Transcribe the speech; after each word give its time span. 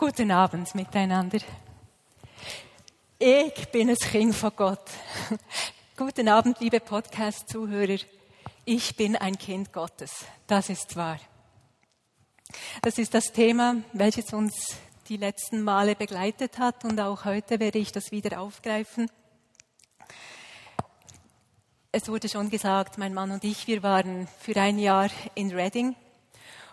Guten 0.00 0.30
Abend 0.30 0.74
miteinander. 0.74 1.40
Ich 3.18 3.68
bin 3.70 3.90
ein 3.90 3.96
Kind 3.96 4.34
von 4.34 4.50
Gott. 4.56 4.90
Guten 5.94 6.26
Abend, 6.26 6.58
liebe 6.58 6.80
Podcast-Zuhörer. 6.80 7.98
Ich 8.64 8.96
bin 8.96 9.14
ein 9.14 9.36
Kind 9.36 9.74
Gottes. 9.74 10.24
Das 10.46 10.70
ist 10.70 10.96
wahr. 10.96 11.18
Das 12.80 12.96
ist 12.96 13.12
das 13.12 13.30
Thema, 13.30 13.76
welches 13.92 14.32
uns 14.32 14.78
die 15.10 15.18
letzten 15.18 15.60
Male 15.60 15.94
begleitet 15.94 16.58
hat 16.58 16.86
und 16.86 16.98
auch 16.98 17.26
heute 17.26 17.60
werde 17.60 17.78
ich 17.78 17.92
das 17.92 18.10
wieder 18.10 18.40
aufgreifen. 18.40 19.10
Es 21.92 22.08
wurde 22.08 22.30
schon 22.30 22.48
gesagt, 22.48 22.96
mein 22.96 23.12
Mann 23.12 23.32
und 23.32 23.44
ich, 23.44 23.66
wir 23.66 23.82
waren 23.82 24.28
für 24.38 24.56
ein 24.56 24.78
Jahr 24.78 25.10
in 25.34 25.50
Reading 25.50 25.94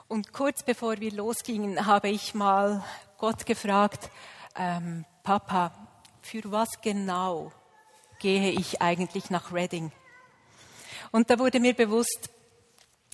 und 0.07 0.31
kurz 0.31 0.63
bevor 0.63 1.01
wir 1.01 1.11
losgingen, 1.11 1.85
habe 1.85 2.07
ich 2.07 2.33
mal 2.33 2.85
Gott 3.17 3.45
gefragt, 3.45 4.11
ähm, 4.55 5.05
Papa, 5.23 5.71
für 6.21 6.51
was 6.51 6.81
genau 6.81 7.51
gehe 8.19 8.51
ich 8.51 8.81
eigentlich 8.81 9.29
nach 9.29 9.51
Reading? 9.51 9.91
Und 11.11 11.29
da 11.29 11.39
wurde 11.39 11.59
mir 11.59 11.73
bewusst, 11.73 12.29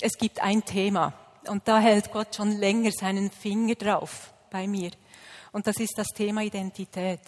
es 0.02 0.18
gibt 0.18 0.42
ein 0.42 0.66
Thema 0.66 1.14
und 1.48 1.68
da 1.68 1.80
hält 1.80 2.12
Gott 2.12 2.36
schon 2.36 2.52
länger 2.52 2.92
seinen 2.92 3.32
Finger 3.32 3.76
drauf 3.76 4.34
bei 4.52 4.68
mir. 4.68 4.92
Und 5.52 5.68
das 5.68 5.78
ist 5.78 5.98
das 5.98 6.08
Thema 6.08 6.42
Identität. 6.42 7.22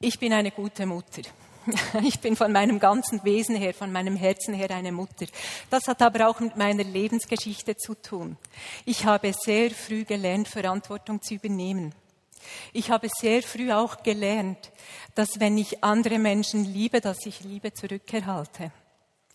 Ich 0.00 0.18
bin 0.18 0.32
eine 0.32 0.50
gute 0.50 0.86
Mutter. 0.86 1.22
Ich 2.02 2.20
bin 2.20 2.36
von 2.36 2.52
meinem 2.52 2.78
ganzen 2.78 3.22
Wesen 3.24 3.56
her, 3.56 3.74
von 3.74 3.92
meinem 3.92 4.16
Herzen 4.16 4.54
her 4.54 4.70
eine 4.70 4.92
Mutter. 4.92 5.26
Das 5.70 5.86
hat 5.86 6.02
aber 6.02 6.28
auch 6.28 6.40
mit 6.40 6.56
meiner 6.56 6.84
Lebensgeschichte 6.84 7.76
zu 7.76 7.94
tun. 7.94 8.36
Ich 8.84 9.04
habe 9.04 9.32
sehr 9.32 9.70
früh 9.70 10.04
gelernt, 10.04 10.48
Verantwortung 10.48 11.22
zu 11.22 11.34
übernehmen. 11.34 11.94
Ich 12.72 12.90
habe 12.90 13.08
sehr 13.08 13.42
früh 13.42 13.70
auch 13.72 14.02
gelernt, 14.02 14.72
dass 15.14 15.38
wenn 15.38 15.56
ich 15.58 15.84
andere 15.84 16.18
Menschen 16.18 16.64
liebe, 16.64 17.00
dass 17.00 17.24
ich 17.24 17.44
Liebe 17.44 17.72
zurückerhalte. 17.72 18.72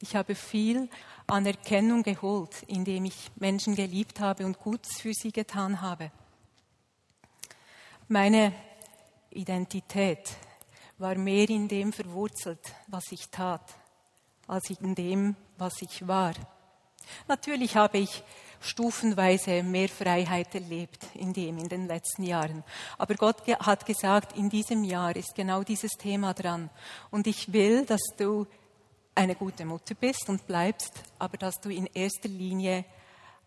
Ich 0.01 0.15
habe 0.15 0.35
viel 0.35 0.89
Anerkennung 1.25 2.03
geholt, 2.03 2.63
indem 2.67 3.05
ich 3.05 3.31
Menschen 3.35 3.75
geliebt 3.75 4.19
habe 4.19 4.45
und 4.45 4.59
Gutes 4.59 5.01
für 5.01 5.13
sie 5.13 5.31
getan 5.31 5.81
habe. 5.81 6.11
Meine 8.07 8.53
Identität 9.31 10.35
war 10.97 11.15
mehr 11.15 11.49
in 11.49 11.67
dem 11.67 11.93
verwurzelt, 11.93 12.59
was 12.87 13.11
ich 13.11 13.29
tat, 13.29 13.73
als 14.47 14.69
in 14.69 14.95
dem, 14.95 15.35
was 15.57 15.81
ich 15.81 16.07
war. 16.07 16.33
Natürlich 17.27 17.75
habe 17.75 17.99
ich 17.99 18.23
stufenweise 18.59 19.63
mehr 19.63 19.87
Freiheit 19.87 20.53
erlebt 20.55 21.05
in 21.13 21.33
dem, 21.33 21.57
in 21.57 21.69
den 21.69 21.87
letzten 21.87 22.23
Jahren. 22.23 22.63
Aber 22.97 23.13
Gott 23.15 23.47
hat 23.47 23.85
gesagt, 23.85 24.35
in 24.35 24.49
diesem 24.49 24.83
Jahr 24.83 25.15
ist 25.15 25.35
genau 25.35 25.63
dieses 25.63 25.91
Thema 25.91 26.33
dran. 26.33 26.69
Und 27.11 27.27
ich 27.27 27.53
will, 27.53 27.85
dass 27.85 28.01
du 28.17 28.47
eine 29.15 29.35
gute 29.35 29.65
Mutter 29.65 29.95
bist 29.95 30.29
und 30.29 30.47
bleibst, 30.47 30.91
aber 31.19 31.37
dass 31.37 31.55
du 31.61 31.69
in 31.69 31.87
erster 31.87 32.29
Linie 32.29 32.85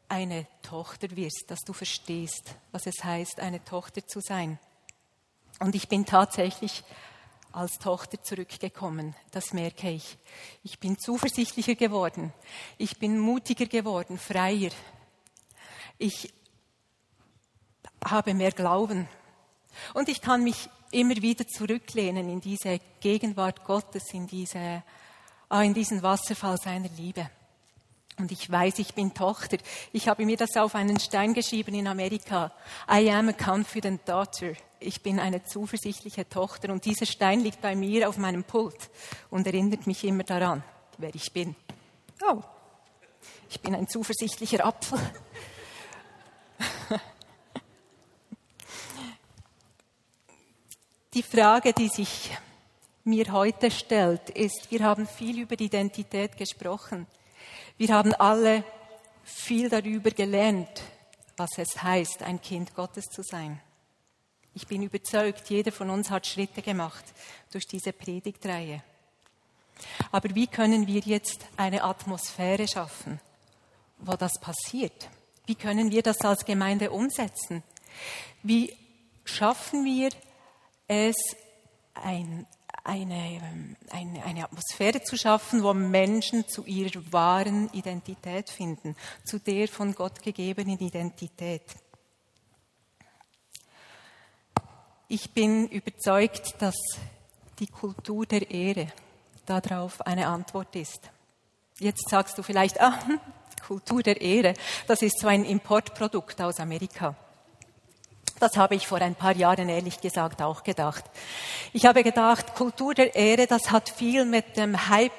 eine 0.09 0.47
Tochter 0.63 1.15
wirst, 1.17 1.45
dass 1.49 1.61
du 1.61 1.73
verstehst, 1.73 2.55
was 2.73 2.87
es 2.87 3.05
heißt, 3.05 3.39
eine 3.41 3.63
Tochter 3.65 4.05
zu 4.07 4.21
sein. 4.21 4.59
Und 5.61 5.75
ich 5.75 5.89
bin 5.89 6.05
tatsächlich 6.05 6.83
als 7.53 7.79
Tochter 7.79 8.23
zurückgekommen. 8.23 9.15
Das 9.31 9.53
merke 9.53 9.91
ich. 9.91 10.19
Ich 10.63 10.79
bin 10.79 10.99
zuversichtlicher 10.99 11.75
geworden. 11.75 12.33
Ich 12.79 12.99
bin 12.99 13.19
mutiger 13.19 13.67
geworden, 13.67 14.19
freier. 14.19 14.71
Ich 15.99 16.33
habe 18.05 18.35
mehr 18.35 18.53
Glauben. 18.53 19.09
Und 19.95 20.09
ich 20.09 20.21
kann 20.21 20.43
mich 20.43 20.69
immer 20.91 21.17
wieder 21.17 21.47
zurücklehnen 21.47 22.29
in 22.29 22.41
diese 22.41 22.81
Gegenwart 23.01 23.65
Gottes, 23.65 24.13
in, 24.13 24.27
diese, 24.27 24.83
ah, 25.49 25.63
in 25.63 25.75
diesen 25.75 26.03
Wasserfall 26.03 26.59
seiner 26.59 26.89
Liebe. 26.89 27.31
Und 28.21 28.31
ich 28.33 28.51
weiß, 28.51 28.81
ich 28.81 28.95
bin 28.95 29.15
Tochter. 29.15 29.57
Ich 29.93 30.07
habe 30.07 30.27
mir 30.27 30.37
das 30.37 30.55
auf 30.57 30.75
einen 30.75 31.01
Stein 31.01 31.33
geschrieben 31.33 31.75
in 31.75 31.89
Amerika. 31.89 32.53
I 32.91 33.11
am 33.11 33.31
a 33.31 33.33
confident 33.33 34.07
daughter. 34.07 34.53
Ich 34.79 35.03
bin 35.03 35.19
eine 35.19 35.43
zuversichtliche 35.43 36.29
Tochter 36.29 36.71
und 36.71 36.85
dieser 36.85 37.07
Stein 37.07 37.41
liegt 37.41 37.63
bei 37.63 37.75
mir 37.75 38.11
auf 38.11 38.19
meinem 38.19 38.45
Pult 38.45 38.91
und 39.31 39.47
erinnert 39.47 39.87
mich 39.87 40.05
immer 40.05 40.25
daran, 40.25 40.63
wer 40.99 41.15
ich 41.15 41.33
bin. 41.33 41.57
Oh, 42.23 42.43
ich 43.49 43.59
bin 43.61 43.75
ein 43.75 43.89
zuversichtlicher 43.89 44.67
Apfel. 44.67 44.99
Die 51.15 51.23
Frage, 51.23 51.73
die 51.73 51.89
sich 51.89 52.37
mir 53.05 53.33
heute 53.33 53.71
stellt, 53.71 54.29
ist, 54.31 54.71
wir 54.71 54.85
haben 54.85 55.07
viel 55.07 55.41
über 55.41 55.59
Identität 55.59 56.37
gesprochen. 56.37 57.07
Wir 57.81 57.95
haben 57.95 58.13
alle 58.13 58.63
viel 59.25 59.71
darüber 59.71 60.11
gelernt, 60.11 60.83
was 61.39 61.49
es 61.57 61.83
heißt, 61.83 62.23
ein 62.23 62.39
Kind 62.43 62.75
Gottes 62.75 63.07
zu 63.07 63.23
sein. 63.23 63.59
Ich 64.53 64.67
bin 64.67 64.83
überzeugt, 64.83 65.49
jeder 65.49 65.73
von 65.73 65.89
uns 65.89 66.11
hat 66.11 66.27
Schritte 66.27 66.61
gemacht 66.61 67.03
durch 67.51 67.67
diese 67.67 67.95
Predigtreihe. 67.95 68.83
Aber 70.13 70.35
wie 70.35 70.47
können 70.47 70.87
wir 70.87 71.01
jetzt 71.01 71.47
eine 71.57 71.83
Atmosphäre 71.83 72.69
schaffen, 72.69 73.19
wo 73.97 74.15
das 74.15 74.39
passiert? 74.39 75.09
Wie 75.47 75.55
können 75.55 75.91
wir 75.91 76.03
das 76.03 76.21
als 76.21 76.45
Gemeinde 76.45 76.91
umsetzen? 76.91 77.63
Wie 78.43 78.77
schaffen 79.25 79.87
wir 79.87 80.11
es, 80.87 81.17
ein, 81.95 82.47
eine, 82.91 83.41
eine, 83.91 84.25
eine 84.25 84.45
Atmosphäre 84.45 85.01
zu 85.03 85.17
schaffen, 85.17 85.63
wo 85.63 85.73
Menschen 85.73 86.49
zu 86.49 86.65
ihrer 86.65 87.01
wahren 87.13 87.71
Identität 87.73 88.51
finden, 88.51 88.97
zu 89.25 89.39
der 89.39 89.69
von 89.69 89.95
Gott 89.95 90.23
gegebenen 90.23 90.79
Identität. 90.79 91.63
Ich 95.07 95.31
bin 95.31 95.69
überzeugt, 95.69 96.61
dass 96.61 96.77
die 97.61 97.69
Kultur 97.69 98.27
der 98.27 98.51
Ehre 98.51 98.93
darauf 99.47 100.01
eine 100.03 100.27
Antwort 100.27 100.75
ist. 100.75 101.11
Jetzt 101.79 102.09
sagst 102.09 102.39
du 102.39 102.43
vielleicht, 102.43 102.81
ah, 102.81 102.99
Kultur 103.67 104.03
der 104.03 104.21
Ehre, 104.21 104.55
das 104.89 105.03
ist 105.03 105.21
so 105.21 105.29
ein 105.29 105.45
Importprodukt 105.45 106.41
aus 106.41 106.59
Amerika. 106.59 107.15
Das 108.41 108.57
habe 108.57 108.75
ich 108.75 108.87
vor 108.87 109.03
ein 109.03 109.15
paar 109.15 109.37
Jahren 109.37 109.69
ehrlich 109.69 110.01
gesagt 110.01 110.41
auch 110.41 110.63
gedacht. 110.63 111.05
Ich 111.75 111.85
habe 111.85 112.03
gedacht, 112.03 112.55
Kultur 112.55 112.95
der 112.95 113.15
Ehre, 113.15 113.47
das 113.47 113.71
hat 113.71 113.91
viel 113.91 114.25
mit 114.25 114.57
dem 114.57 114.89
Hype, 114.89 115.13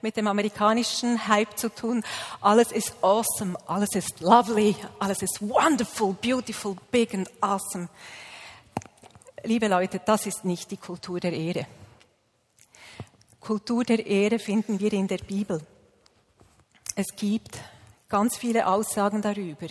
mit 0.00 0.16
dem 0.16 0.28
amerikanischen 0.28 1.26
Hype 1.26 1.58
zu 1.58 1.74
tun. 1.74 2.04
Alles 2.40 2.70
ist 2.70 2.94
awesome, 3.02 3.58
alles 3.66 3.96
ist 3.96 4.20
lovely, 4.20 4.76
alles 5.00 5.22
ist 5.22 5.42
wonderful, 5.42 6.14
beautiful, 6.14 6.76
big 6.92 7.12
and 7.14 7.28
awesome. 7.40 7.88
Liebe 9.42 9.66
Leute, 9.66 10.00
das 10.04 10.26
ist 10.26 10.44
nicht 10.44 10.70
die 10.70 10.76
Kultur 10.76 11.18
der 11.18 11.32
Ehre. 11.32 11.66
Kultur 13.40 13.82
der 13.82 14.06
Ehre 14.06 14.38
finden 14.38 14.78
wir 14.78 14.92
in 14.92 15.08
der 15.08 15.18
Bibel. 15.18 15.60
Es 16.94 17.08
gibt 17.16 17.58
ganz 18.08 18.36
viele 18.36 18.68
Aussagen 18.68 19.20
darüber. 19.20 19.66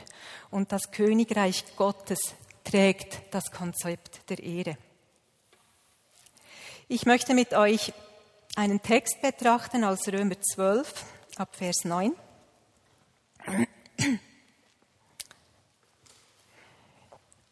Und 0.49 0.73
das 0.73 0.91
Königreich 0.91 1.63
Gottes 1.77 2.33
trägt 2.63 3.33
das 3.33 3.51
Konzept 3.51 4.29
der 4.29 4.39
Ehre. 4.39 4.77
Ich 6.87 7.05
möchte 7.05 7.33
mit 7.33 7.53
euch 7.53 7.93
einen 8.55 8.81
Text 8.81 9.21
betrachten 9.21 9.83
aus 9.83 10.07
Römer 10.07 10.39
12 10.39 11.05
ab 11.37 11.55
Vers 11.55 11.85
9. 11.85 12.13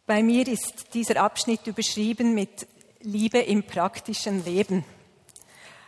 Bei 0.06 0.24
mir 0.24 0.48
ist 0.48 0.94
dieser 0.94 1.22
Abschnitt 1.22 1.68
überschrieben 1.68 2.34
mit 2.34 2.68
Liebe 3.02 3.40
im 3.40 3.64
praktischen 3.64 4.44
Leben. 4.44 4.84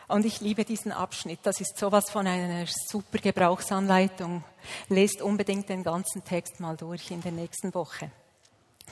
Und 0.08 0.26
ich 0.26 0.42
liebe 0.42 0.64
diesen 0.64 0.92
Abschnitt. 0.92 1.40
Das 1.44 1.60
ist 1.60 1.78
sowas 1.78 2.10
von 2.10 2.28
einer 2.28 2.66
super 2.68 3.18
Gebrauchsanleitung. 3.18 4.44
Lest 4.90 5.22
unbedingt 5.22 5.70
den 5.70 5.84
ganzen 5.84 6.24
Text 6.24 6.60
mal 6.60 6.78
durch 6.78 7.12
in 7.12 7.22
der 7.22 7.32
nächsten 7.32 7.74
Woche. 7.74 8.12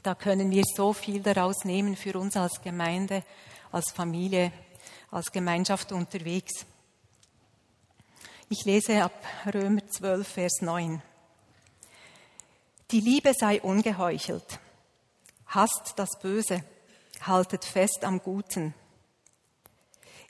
Da 0.04 0.16
können 0.16 0.52
wir 0.52 0.64
so 0.76 0.94
viel 0.94 1.22
daraus 1.22 1.66
nehmen 1.66 1.96
für 1.96 2.18
uns 2.18 2.38
als 2.38 2.62
Gemeinde, 2.62 3.24
als 3.72 3.92
Familie, 3.92 4.52
als 5.12 5.32
Gemeinschaft 5.32 5.92
unterwegs. 5.92 6.66
Ich 8.50 8.66
lese 8.66 9.04
ab 9.04 9.14
Römer 9.54 9.88
12, 9.88 10.28
Vers 10.28 10.62
9. 10.62 11.02
Die 12.92 13.02
Liebe 13.02 13.34
sei 13.34 13.62
ungeheuchelt. 13.62 14.60
Hasst 15.48 15.94
das 15.98 16.10
Böse. 16.22 16.64
Haltet 17.22 17.66
fest 17.66 18.04
am 18.04 18.20
Guten. 18.20 18.74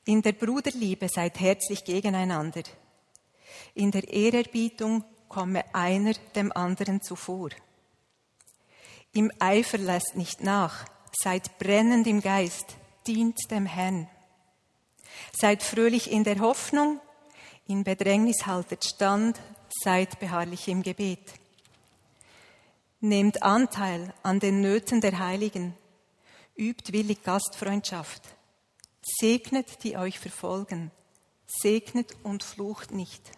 In 0.06 0.22
der 0.22 0.34
Bruderliebe 0.34 1.08
seid 1.08 1.40
herzlich 1.40 1.86
gegeneinander. 1.86 2.64
In 3.76 3.92
der 3.92 4.08
Ehrerbietung 4.08 5.04
komme 5.28 5.64
einer 5.74 6.14
dem 6.36 6.52
anderen 6.52 7.02
zuvor. 7.02 7.50
Im 9.14 9.32
Eifer 9.40 9.78
lässt 9.78 10.16
nicht 10.16 10.44
nach, 10.44 10.86
seid 11.12 11.58
brennend 11.58 12.06
im 12.06 12.22
Geist, 12.22 12.76
dient 13.08 13.40
dem 13.50 13.66
Herrn. 13.66 14.08
Seid 15.36 15.64
fröhlich 15.64 16.12
in 16.12 16.24
der 16.24 16.40
Hoffnung, 16.40 17.00
in 17.66 17.84
Bedrängnis 17.84 18.46
haltet 18.46 18.86
stand, 18.86 19.40
seid 19.70 20.20
beharrlich 20.20 20.68
im 20.68 20.84
Gebet. 20.84 21.34
Nehmt 23.00 23.42
Anteil 23.44 24.14
an 24.24 24.40
den 24.40 24.62
Nöten 24.62 25.02
der 25.02 25.18
Heiligen, 25.20 25.76
übt 26.56 26.92
willig 26.94 27.24
Gastfreundschaft, 27.24 28.22
segnet 29.02 29.84
die 29.84 29.98
euch 29.98 30.20
verfolgen, 30.20 30.92
segnet 31.48 32.16
und 32.24 32.44
flucht 32.44 32.92
nicht. 32.92 33.32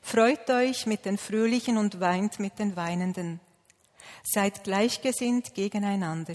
Freut 0.00 0.48
euch 0.48 0.86
mit 0.86 1.04
den 1.04 1.18
Fröhlichen 1.18 1.76
und 1.76 2.00
weint 2.00 2.38
mit 2.38 2.58
den 2.58 2.76
Weinenden. 2.76 3.40
Seid 4.22 4.64
gleichgesinnt 4.64 5.54
gegeneinander. 5.54 6.34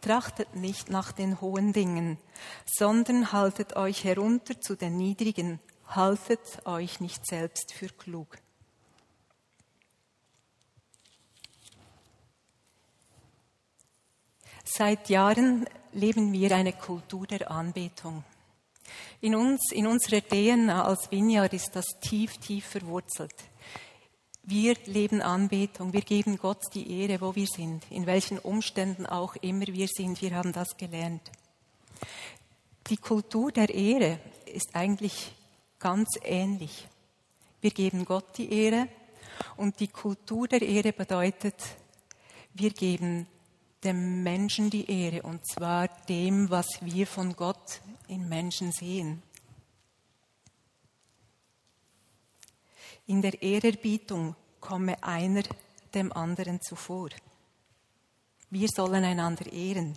Trachtet 0.00 0.54
nicht 0.54 0.90
nach 0.90 1.12
den 1.12 1.40
hohen 1.40 1.72
Dingen, 1.72 2.18
sondern 2.64 3.32
haltet 3.32 3.76
euch 3.76 4.04
herunter 4.04 4.60
zu 4.60 4.76
den 4.76 4.96
Niedrigen, 4.96 5.58
haltet 5.88 6.64
euch 6.64 7.00
nicht 7.00 7.26
selbst 7.26 7.72
für 7.72 7.88
klug. 7.88 8.38
Seit 14.64 15.08
Jahren 15.08 15.66
leben 15.92 16.32
wir 16.32 16.54
eine 16.54 16.72
Kultur 16.72 17.26
der 17.26 17.50
Anbetung. 17.50 18.24
In 19.20 19.34
uns, 19.34 19.72
in 19.72 19.86
unserer 19.86 20.20
DNA 20.20 20.84
als 20.84 21.10
Vineyard 21.10 21.52
ist 21.54 21.70
das 21.74 21.86
tief, 22.00 22.36
tief 22.38 22.66
verwurzelt. 22.66 23.34
Wir 24.48 24.76
leben 24.84 25.22
Anbetung, 25.22 25.92
wir 25.92 26.02
geben 26.02 26.38
Gott 26.38 26.62
die 26.72 27.00
Ehre, 27.00 27.20
wo 27.20 27.34
wir 27.34 27.48
sind, 27.48 27.82
in 27.90 28.06
welchen 28.06 28.38
Umständen 28.38 29.04
auch 29.04 29.34
immer 29.34 29.66
wir 29.66 29.88
sind. 29.88 30.22
Wir 30.22 30.36
haben 30.36 30.52
das 30.52 30.76
gelernt. 30.76 31.32
Die 32.88 32.96
Kultur 32.96 33.50
der 33.50 33.74
Ehre 33.74 34.20
ist 34.44 34.68
eigentlich 34.72 35.32
ganz 35.80 36.10
ähnlich. 36.22 36.86
Wir 37.60 37.72
geben 37.72 38.04
Gott 38.04 38.38
die 38.38 38.52
Ehre 38.52 38.86
und 39.56 39.80
die 39.80 39.88
Kultur 39.88 40.46
der 40.46 40.62
Ehre 40.62 40.92
bedeutet, 40.92 41.56
wir 42.54 42.70
geben 42.70 43.26
dem 43.82 44.22
Menschen 44.22 44.70
die 44.70 44.88
Ehre 44.88 45.22
und 45.22 45.44
zwar 45.44 45.88
dem, 46.08 46.50
was 46.50 46.68
wir 46.82 47.08
von 47.08 47.34
Gott 47.34 47.80
in 48.06 48.28
Menschen 48.28 48.70
sehen. 48.70 49.24
In 53.06 53.22
der 53.22 53.40
Ehrerbietung 53.40 54.34
komme 54.60 55.02
einer 55.02 55.42
dem 55.94 56.12
anderen 56.12 56.60
zuvor. 56.60 57.10
Wir 58.50 58.68
sollen 58.68 59.04
einander 59.04 59.50
ehren. 59.52 59.96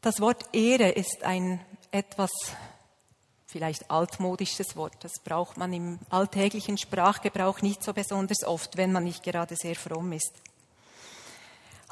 Das 0.00 0.20
Wort 0.20 0.52
Ehre 0.52 0.90
ist 0.90 1.22
ein 1.22 1.60
etwas 1.92 2.30
vielleicht 3.46 3.90
altmodisches 3.90 4.74
Wort. 4.74 4.96
Das 5.04 5.12
braucht 5.22 5.56
man 5.56 5.72
im 5.72 5.98
alltäglichen 6.10 6.78
Sprachgebrauch 6.78 7.60
nicht 7.62 7.84
so 7.84 7.92
besonders 7.92 8.42
oft, 8.44 8.76
wenn 8.76 8.90
man 8.92 9.04
nicht 9.04 9.22
gerade 9.22 9.54
sehr 9.54 9.76
fromm 9.76 10.12
ist. 10.12 10.32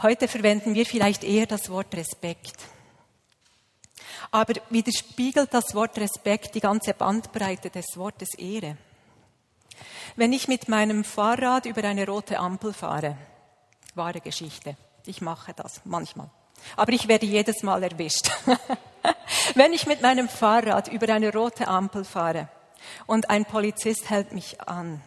Heute 0.03 0.27
verwenden 0.27 0.75
wir 0.75 0.87
vielleicht 0.87 1.23
eher 1.23 1.47
das 1.47 1.69
Wort 1.69 1.95
Respekt. 1.95 2.57
Aber 4.31 4.55
widerspiegelt 4.71 5.53
das 5.53 5.75
Wort 5.75 5.99
Respekt 5.99 6.55
die 6.55 6.61
ganze 6.61 6.95
Bandbreite 6.95 7.71
des 7.71 7.97
Wortes 7.97 8.35
Ehre? 8.35 8.77
Wenn 10.17 10.33
ich 10.33 10.49
mit 10.49 10.69
meinem 10.69 11.05
Fahrrad 11.05 11.67
über 11.67 11.85
eine 11.85 12.07
rote 12.07 12.39
Ampel 12.39 12.73
fahre, 12.73 13.17
wahre 13.95 14.21
Geschichte, 14.21 14.77
ich 15.07 15.21
mache 15.21 15.55
das 15.55 15.81
manchmal, 15.85 16.31
aber 16.77 16.93
ich 16.93 17.09
werde 17.09 17.27
jedes 17.27 17.62
Mal 17.62 17.83
erwischt. 17.83 18.31
Wenn 19.55 19.73
ich 19.73 19.87
mit 19.87 20.03
meinem 20.03 20.29
Fahrrad 20.29 20.89
über 20.89 21.13
eine 21.13 21.33
rote 21.33 21.67
Ampel 21.67 22.05
fahre 22.05 22.49
und 23.06 23.31
ein 23.31 23.45
Polizist 23.45 24.11
hält 24.11 24.33
mich 24.33 24.61
an, 24.61 25.01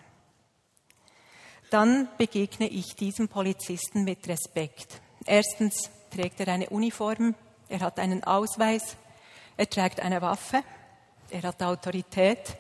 dann 1.69 2.07
begegne 2.17 2.67
ich 2.67 2.95
diesem 2.95 3.27
Polizisten 3.27 4.03
mit 4.03 4.27
Respekt. 4.27 5.01
Erstens 5.25 5.89
trägt 6.11 6.39
er 6.39 6.49
eine 6.49 6.69
Uniform, 6.69 7.35
er 7.73 7.79
hat 7.79 7.97
einen 7.97 8.23
Ausweis, 8.23 8.95
er 9.57 9.67
trägt 9.67 9.99
eine 9.99 10.21
Waffe, 10.21 10.63
er 11.31 11.41
hat 11.41 11.63
Autorität. 11.63 12.55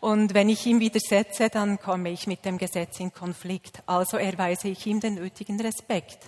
Und 0.00 0.34
wenn 0.34 0.48
ich 0.48 0.66
ihm 0.66 0.80
widersetze, 0.80 1.48
dann 1.48 1.78
komme 1.78 2.10
ich 2.10 2.26
mit 2.26 2.44
dem 2.44 2.58
Gesetz 2.58 2.98
in 2.98 3.12
Konflikt. 3.12 3.82
Also 3.86 4.16
erweise 4.16 4.68
ich 4.68 4.84
ihm 4.84 4.98
den 4.98 5.14
nötigen 5.14 5.60
Respekt. 5.60 6.18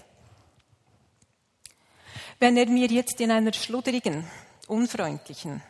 Wenn 2.38 2.56
er 2.56 2.66
mir 2.66 2.86
jetzt 2.86 3.20
in 3.20 3.32
einer 3.32 3.52
schludrigen, 3.52 4.24
unfreundlichen, 4.68 5.60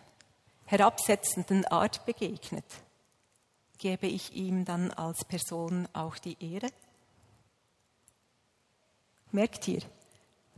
herabsetzenden 0.66 1.64
Art 1.66 2.04
begegnet, 2.04 2.66
gebe 3.78 4.06
ich 4.06 4.34
ihm 4.34 4.66
dann 4.66 4.90
als 4.90 5.24
Person 5.24 5.88
auch 5.94 6.18
die 6.18 6.36
Ehre? 6.40 6.68
Merkt 9.30 9.66
ihr, 9.68 9.80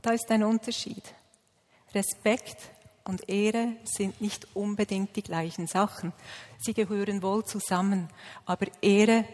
da 0.02 0.10
ist 0.10 0.28
ein 0.32 0.42
Unterschied. 0.42 1.14
Respekt 1.94 2.56
und 3.04 3.28
Ehre 3.28 3.76
sind 3.84 4.20
nicht 4.20 4.46
unbedingt 4.54 5.14
die 5.16 5.22
gleichen 5.22 5.66
Sachen. 5.66 6.12
Sie 6.58 6.74
gehören 6.74 7.22
wohl 7.22 7.44
zusammen, 7.44 8.08
aber 8.46 8.66
Ehre 8.82 9.24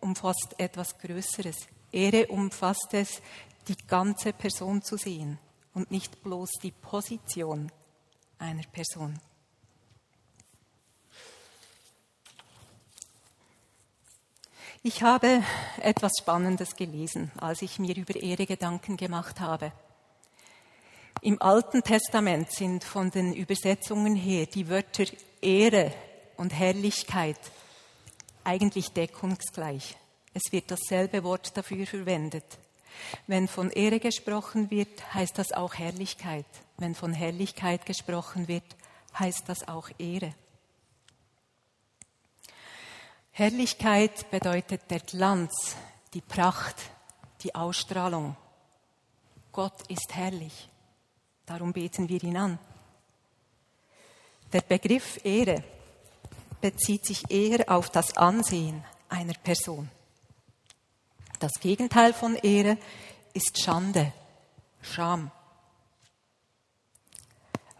umfasst 0.00 0.54
etwas 0.58 0.98
Größeres. 0.98 1.56
Ehre 1.92 2.26
umfasst 2.26 2.88
es, 2.92 3.22
die 3.68 3.76
ganze 3.86 4.32
Person 4.32 4.82
zu 4.82 4.96
sehen 4.96 5.38
und 5.72 5.90
nicht 5.90 6.22
bloß 6.22 6.50
die 6.62 6.72
Position 6.72 7.70
einer 8.38 8.64
Person. 8.64 9.18
Ich 14.82 15.02
habe 15.02 15.42
etwas 15.80 16.12
Spannendes 16.20 16.76
gelesen, 16.76 17.32
als 17.38 17.62
ich 17.62 17.78
mir 17.78 17.96
über 17.96 18.16
Ehre 18.16 18.44
Gedanken 18.44 18.98
gemacht 18.98 19.40
habe. 19.40 19.72
Im 21.20 21.40
Alten 21.40 21.82
Testament 21.82 22.50
sind 22.50 22.84
von 22.84 23.10
den 23.10 23.32
Übersetzungen 23.32 24.14
her 24.14 24.46
die 24.46 24.68
Wörter 24.68 25.04
Ehre 25.40 25.92
und 26.36 26.52
Herrlichkeit 26.52 27.38
eigentlich 28.44 28.92
deckungsgleich. 28.92 29.96
Es 30.34 30.52
wird 30.52 30.70
dasselbe 30.70 31.24
Wort 31.24 31.56
dafür 31.56 31.86
verwendet. 31.86 32.44
Wenn 33.26 33.48
von 33.48 33.70
Ehre 33.70 34.00
gesprochen 34.00 34.70
wird, 34.70 35.14
heißt 35.14 35.38
das 35.38 35.52
auch 35.52 35.74
Herrlichkeit. 35.74 36.46
Wenn 36.76 36.94
von 36.94 37.12
Herrlichkeit 37.12 37.86
gesprochen 37.86 38.48
wird, 38.48 38.64
heißt 39.18 39.48
das 39.48 39.66
auch 39.66 39.90
Ehre. 39.98 40.34
Herrlichkeit 43.32 44.30
bedeutet 44.30 44.82
der 44.90 45.00
Glanz, 45.00 45.76
die 46.12 46.20
Pracht, 46.20 46.76
die 47.42 47.54
Ausstrahlung. 47.54 48.36
Gott 49.50 49.82
ist 49.88 50.14
herrlich. 50.14 50.68
Darum 51.46 51.72
beten 51.72 52.08
wir 52.08 52.22
ihn 52.22 52.36
an. 52.36 52.58
Der 54.52 54.62
Begriff 54.62 55.20
Ehre 55.24 55.62
bezieht 56.60 57.04
sich 57.04 57.30
eher 57.30 57.70
auf 57.70 57.90
das 57.90 58.16
Ansehen 58.16 58.82
einer 59.08 59.34
Person. 59.34 59.90
Das 61.40 61.52
Gegenteil 61.60 62.14
von 62.14 62.36
Ehre 62.36 62.78
ist 63.34 63.60
Schande, 63.60 64.12
Scham. 64.80 65.30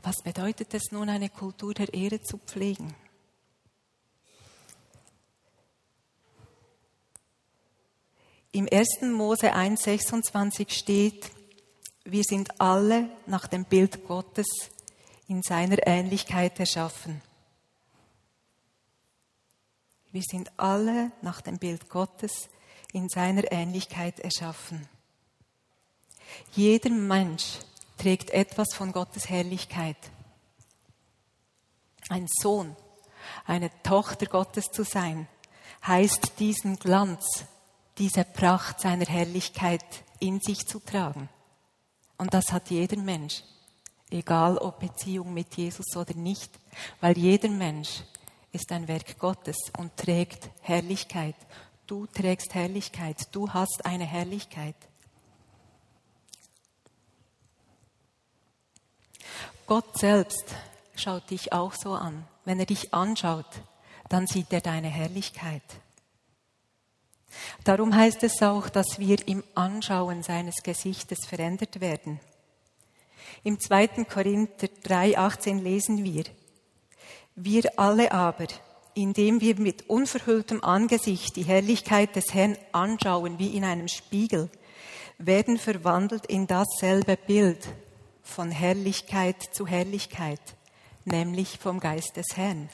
Was 0.02 0.16
bedeutet 0.22 0.74
es 0.74 0.90
nun, 0.90 1.08
eine 1.08 1.30
Kultur 1.30 1.72
der 1.72 1.94
Ehre 1.94 2.20
zu 2.20 2.36
pflegen? 2.36 2.94
Im 8.52 8.68
1. 8.70 9.00
Mose 9.02 9.54
1,26 9.54 10.70
steht, 10.70 11.30
wir 12.04 12.22
sind 12.22 12.60
alle 12.60 13.08
nach 13.26 13.46
dem 13.46 13.64
Bild 13.64 14.06
Gottes 14.06 14.46
in 15.26 15.42
seiner 15.42 15.86
Ähnlichkeit 15.86 16.60
erschaffen. 16.60 17.22
Wir 20.12 20.22
sind 20.22 20.52
alle 20.58 21.10
nach 21.22 21.40
dem 21.40 21.58
Bild 21.58 21.88
Gottes 21.88 22.48
in 22.92 23.08
seiner 23.08 23.50
Ähnlichkeit 23.50 24.20
erschaffen. 24.20 24.86
Jeder 26.52 26.90
Mensch 26.90 27.58
trägt 27.98 28.30
etwas 28.30 28.74
von 28.74 28.92
Gottes 28.92 29.28
Herrlichkeit. 29.28 29.96
Ein 32.10 32.28
Sohn, 32.28 32.76
eine 33.46 33.70
Tochter 33.82 34.26
Gottes 34.26 34.66
zu 34.66 34.84
sein, 34.84 35.26
heißt 35.86 36.38
diesen 36.38 36.78
Glanz, 36.78 37.44
diese 37.98 38.24
Pracht 38.24 38.80
seiner 38.80 39.06
Herrlichkeit 39.06 39.84
in 40.20 40.40
sich 40.40 40.66
zu 40.66 40.80
tragen. 40.80 41.28
Und 42.24 42.32
das 42.32 42.50
hat 42.50 42.70
jeder 42.70 42.96
Mensch, 42.96 43.42
egal 44.10 44.56
ob 44.56 44.80
Beziehung 44.80 45.34
mit 45.34 45.54
Jesus 45.56 45.94
oder 45.94 46.14
nicht, 46.14 46.50
weil 47.00 47.18
jeder 47.18 47.50
Mensch 47.50 48.02
ist 48.50 48.72
ein 48.72 48.88
Werk 48.88 49.18
Gottes 49.18 49.56
und 49.76 49.94
trägt 49.96 50.48
Herrlichkeit 50.62 51.36
Du 51.86 52.06
trägst 52.06 52.54
Herrlichkeit, 52.54 53.28
du 53.32 53.52
hast 53.52 53.84
eine 53.84 54.06
Herrlichkeit. 54.06 54.74
Gott 59.66 59.98
selbst 59.98 60.54
schaut 60.96 61.30
dich 61.30 61.52
auch 61.52 61.74
so 61.74 61.92
an. 61.92 62.26
Wenn 62.46 62.58
er 62.58 62.66
dich 62.66 62.94
anschaut, 62.94 63.46
dann 64.08 64.26
sieht 64.26 64.50
er 64.52 64.62
deine 64.62 64.88
Herrlichkeit. 64.88 65.62
Darum 67.64 67.94
heißt 67.94 68.22
es 68.24 68.42
auch, 68.42 68.68
dass 68.68 68.98
wir 68.98 69.26
im 69.26 69.42
Anschauen 69.54 70.22
seines 70.22 70.62
Gesichtes 70.62 71.26
verändert 71.26 71.80
werden. 71.80 72.20
Im 73.42 73.60
2. 73.60 74.04
Korinther 74.04 74.68
3,18 74.84 75.60
lesen 75.60 76.04
wir, 76.04 76.24
wir 77.36 77.78
alle 77.78 78.12
aber, 78.12 78.46
indem 78.94 79.40
wir 79.40 79.58
mit 79.58 79.88
unverhülltem 79.88 80.62
Angesicht 80.62 81.36
die 81.36 81.42
Herrlichkeit 81.42 82.14
des 82.16 82.32
Herrn 82.32 82.56
anschauen 82.72 83.38
wie 83.38 83.56
in 83.56 83.64
einem 83.64 83.88
Spiegel, 83.88 84.48
werden 85.18 85.58
verwandelt 85.58 86.26
in 86.26 86.46
dasselbe 86.46 87.16
Bild 87.16 87.66
von 88.22 88.50
Herrlichkeit 88.50 89.36
zu 89.52 89.66
Herrlichkeit, 89.66 90.40
nämlich 91.04 91.58
vom 91.58 91.80
Geist 91.80 92.16
des 92.16 92.36
Herrn. 92.36 92.68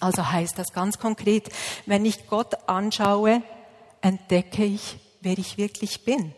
Also 0.00 0.30
heißt 0.30 0.58
das 0.58 0.72
ganz 0.72 0.98
konkret, 0.98 1.48
wenn 1.86 2.04
ich 2.04 2.26
Gott 2.28 2.68
anschaue, 2.68 3.42
entdecke 4.00 4.64
ich, 4.64 4.98
wer 5.20 5.38
ich 5.38 5.56
wirklich 5.56 6.04
bin. 6.04 6.34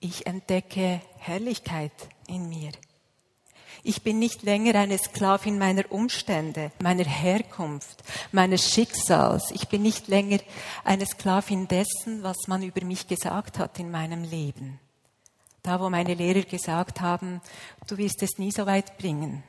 Ich 0.00 0.26
entdecke 0.26 1.00
Herrlichkeit 1.18 1.92
in 2.26 2.48
mir. 2.48 2.72
Ich 3.84 4.02
bin 4.02 4.20
nicht 4.20 4.42
länger 4.42 4.76
eine 4.76 4.96
Sklavin 4.96 5.58
meiner 5.58 5.90
Umstände, 5.90 6.70
meiner 6.80 7.04
Herkunft, 7.04 8.04
meines 8.30 8.70
Schicksals. 8.70 9.50
Ich 9.50 9.68
bin 9.68 9.82
nicht 9.82 10.06
länger 10.06 10.38
eine 10.84 11.04
Sklavin 11.04 11.66
dessen, 11.66 12.22
was 12.22 12.46
man 12.46 12.62
über 12.62 12.84
mich 12.84 13.08
gesagt 13.08 13.58
hat 13.58 13.80
in 13.80 13.90
meinem 13.90 14.22
Leben. 14.22 14.78
Da, 15.64 15.80
wo 15.80 15.90
meine 15.90 16.14
Lehrer 16.14 16.42
gesagt 16.42 17.00
haben, 17.00 17.40
du 17.88 17.96
wirst 17.96 18.22
es 18.22 18.38
nie 18.38 18.52
so 18.52 18.66
weit 18.66 18.98
bringen. 18.98 19.42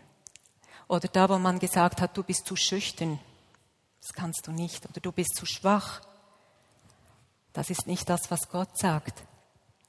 Oder 0.93 1.07
da, 1.07 1.27
wo 1.27 1.39
man 1.39 1.57
gesagt 1.57 2.01
hat, 2.01 2.15
du 2.15 2.21
bist 2.21 2.45
zu 2.45 2.55
schüchtern. 2.55 3.19
Das 3.99 4.13
kannst 4.13 4.45
du 4.45 4.51
nicht. 4.51 4.85
Oder 4.87 5.01
du 5.01 5.11
bist 5.11 5.35
zu 5.35 5.47
schwach. 5.47 6.01
Das 7.51 7.71
ist 7.71 7.87
nicht 7.87 8.07
das, 8.09 8.29
was 8.29 8.49
Gott 8.49 8.77
sagt. 8.77 9.23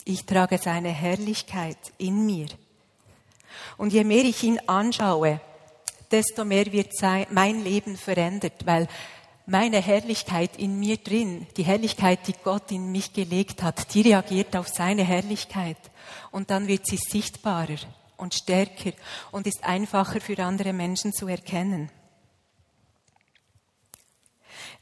Ich 0.06 0.24
trage 0.24 0.56
seine 0.56 0.88
Herrlichkeit 0.88 1.76
in 1.98 2.24
mir. 2.24 2.48
Und 3.76 3.92
je 3.92 4.02
mehr 4.02 4.24
ich 4.24 4.42
ihn 4.44 4.58
anschaue, 4.66 5.40
desto 6.10 6.46
mehr 6.46 6.72
wird 6.72 6.92
mein 7.30 7.62
Leben 7.62 7.98
verändert, 7.98 8.64
weil 8.64 8.88
meine 9.44 9.82
Herrlichkeit 9.82 10.56
in 10.56 10.78
mir 10.78 10.96
drin, 10.96 11.46
die 11.58 11.64
Herrlichkeit, 11.64 12.26
die 12.28 12.34
Gott 12.42 12.72
in 12.72 12.90
mich 12.90 13.12
gelegt 13.12 13.62
hat, 13.62 13.92
die 13.92 14.00
reagiert 14.00 14.56
auf 14.56 14.68
seine 14.68 15.04
Herrlichkeit. 15.04 15.76
Und 16.30 16.50
dann 16.50 16.66
wird 16.66 16.86
sie 16.86 16.96
sichtbarer 16.96 17.76
und 18.24 18.34
stärker 18.34 18.92
und 19.30 19.46
ist 19.46 19.62
einfacher 19.62 20.20
für 20.20 20.42
andere 20.42 20.72
Menschen 20.72 21.12
zu 21.12 21.28
erkennen. 21.28 21.90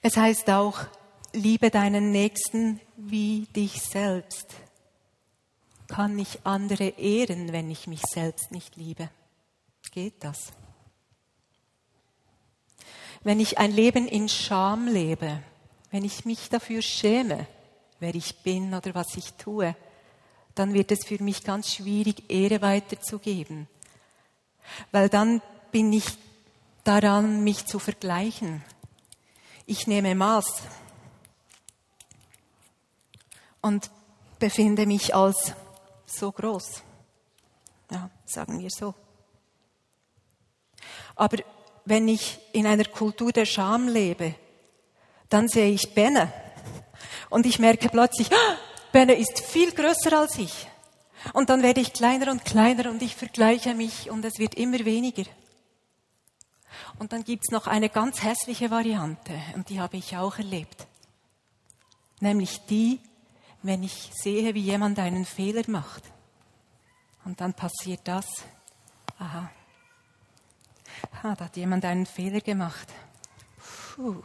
Es 0.00 0.16
heißt 0.16 0.48
auch, 0.48 0.80
liebe 1.32 1.70
deinen 1.70 2.10
Nächsten 2.10 2.80
wie 2.96 3.46
dich 3.54 3.82
selbst 3.82 4.46
kann 5.88 6.18
ich 6.18 6.40
andere 6.44 6.88
ehren, 6.88 7.52
wenn 7.52 7.70
ich 7.70 7.86
mich 7.86 8.00
selbst 8.02 8.50
nicht 8.50 8.76
liebe? 8.76 9.10
Geht 9.90 10.24
das? 10.24 10.52
Wenn 13.22 13.40
ich 13.40 13.58
ein 13.58 13.72
Leben 13.72 14.08
in 14.08 14.28
Scham 14.28 14.88
lebe, 14.88 15.42
wenn 15.90 16.04
ich 16.04 16.24
mich 16.24 16.48
dafür 16.48 16.80
schäme, 16.80 17.46
wer 18.00 18.14
ich 18.14 18.42
bin 18.42 18.72
oder 18.72 18.94
was 18.94 19.16
ich 19.16 19.34
tue, 19.34 19.76
dann 20.54 20.74
wird 20.74 20.92
es 20.92 21.04
für 21.04 21.22
mich 21.22 21.44
ganz 21.44 21.72
schwierig, 21.72 22.30
Ehre 22.30 22.60
weiterzugeben. 22.62 23.68
Weil 24.90 25.08
dann 25.08 25.40
bin 25.70 25.92
ich 25.92 26.04
daran, 26.84 27.42
mich 27.44 27.66
zu 27.66 27.78
vergleichen. 27.78 28.62
Ich 29.66 29.86
nehme 29.86 30.14
Maß 30.14 30.62
und 33.60 33.90
befinde 34.38 34.86
mich 34.86 35.14
als 35.14 35.54
so 36.06 36.32
groß. 36.32 36.82
Ja, 37.90 38.10
sagen 38.26 38.58
wir 38.58 38.70
so. 38.70 38.94
Aber 41.14 41.38
wenn 41.84 42.08
ich 42.08 42.38
in 42.52 42.66
einer 42.66 42.84
Kultur 42.84 43.32
der 43.32 43.46
Scham 43.46 43.88
lebe, 43.88 44.34
dann 45.28 45.48
sehe 45.48 45.70
ich 45.70 45.94
Benne 45.94 46.32
und 47.30 47.46
ich 47.46 47.58
merke 47.58 47.88
plötzlich, 47.88 48.30
ah, 48.32 48.56
Benne 48.92 49.14
ist 49.14 49.40
viel 49.40 49.72
größer 49.72 50.18
als 50.18 50.38
ich. 50.38 50.68
Und 51.32 51.50
dann 51.50 51.62
werde 51.62 51.80
ich 51.80 51.92
kleiner 51.92 52.30
und 52.30 52.44
kleiner 52.44 52.90
und 52.90 53.00
ich 53.00 53.16
vergleiche 53.16 53.74
mich 53.74 54.10
und 54.10 54.24
es 54.24 54.38
wird 54.38 54.54
immer 54.54 54.84
weniger. 54.84 55.24
Und 56.98 57.12
dann 57.12 57.24
gibt's 57.24 57.50
noch 57.50 57.66
eine 57.66 57.88
ganz 57.88 58.22
hässliche 58.22 58.70
Variante 58.70 59.32
und 59.54 59.68
die 59.68 59.80
habe 59.80 59.96
ich 59.96 60.16
auch 60.16 60.38
erlebt. 60.38 60.86
Nämlich 62.20 62.60
die, 62.66 63.00
wenn 63.62 63.82
ich 63.82 64.10
sehe, 64.14 64.54
wie 64.54 64.60
jemand 64.60 64.98
einen 64.98 65.24
Fehler 65.24 65.62
macht. 65.68 66.02
Und 67.24 67.40
dann 67.40 67.54
passiert 67.54 68.00
das. 68.04 68.26
Aha. 69.18 69.50
Ah, 71.22 71.34
da 71.34 71.44
hat 71.46 71.56
jemand 71.56 71.84
einen 71.84 72.06
Fehler 72.06 72.40
gemacht. 72.40 72.88
Puh. 73.94 74.22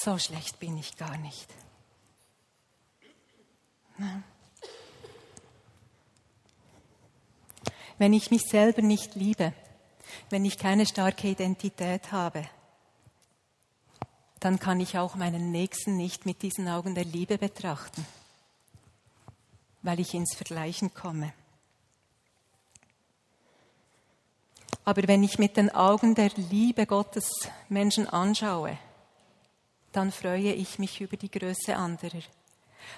So 0.00 0.18
schlecht 0.18 0.58
bin 0.58 0.78
ich 0.78 0.96
gar 0.96 1.18
nicht. 1.18 1.48
Wenn 7.98 8.14
ich 8.14 8.30
mich 8.30 8.42
selber 8.42 8.82
nicht 8.82 9.14
liebe, 9.14 9.52
wenn 10.30 10.44
ich 10.44 10.58
keine 10.58 10.86
starke 10.86 11.28
Identität 11.28 12.10
habe, 12.10 12.48
dann 14.40 14.58
kann 14.58 14.80
ich 14.80 14.98
auch 14.98 15.14
meinen 15.14 15.52
Nächsten 15.52 15.96
nicht 15.96 16.26
mit 16.26 16.42
diesen 16.42 16.68
Augen 16.68 16.94
der 16.94 17.04
Liebe 17.04 17.38
betrachten, 17.38 18.04
weil 19.82 20.00
ich 20.00 20.14
ins 20.14 20.34
Vergleichen 20.34 20.94
komme. 20.94 21.32
Aber 24.84 25.06
wenn 25.06 25.22
ich 25.22 25.38
mit 25.38 25.56
den 25.56 25.70
Augen 25.70 26.16
der 26.16 26.30
Liebe 26.30 26.86
Gottes 26.86 27.30
Menschen 27.68 28.08
anschaue, 28.08 28.78
dann 29.92 30.10
freue 30.10 30.52
ich 30.52 30.78
mich 30.78 31.00
über 31.00 31.16
die 31.16 31.30
Größe 31.30 31.76
anderer. 31.76 32.22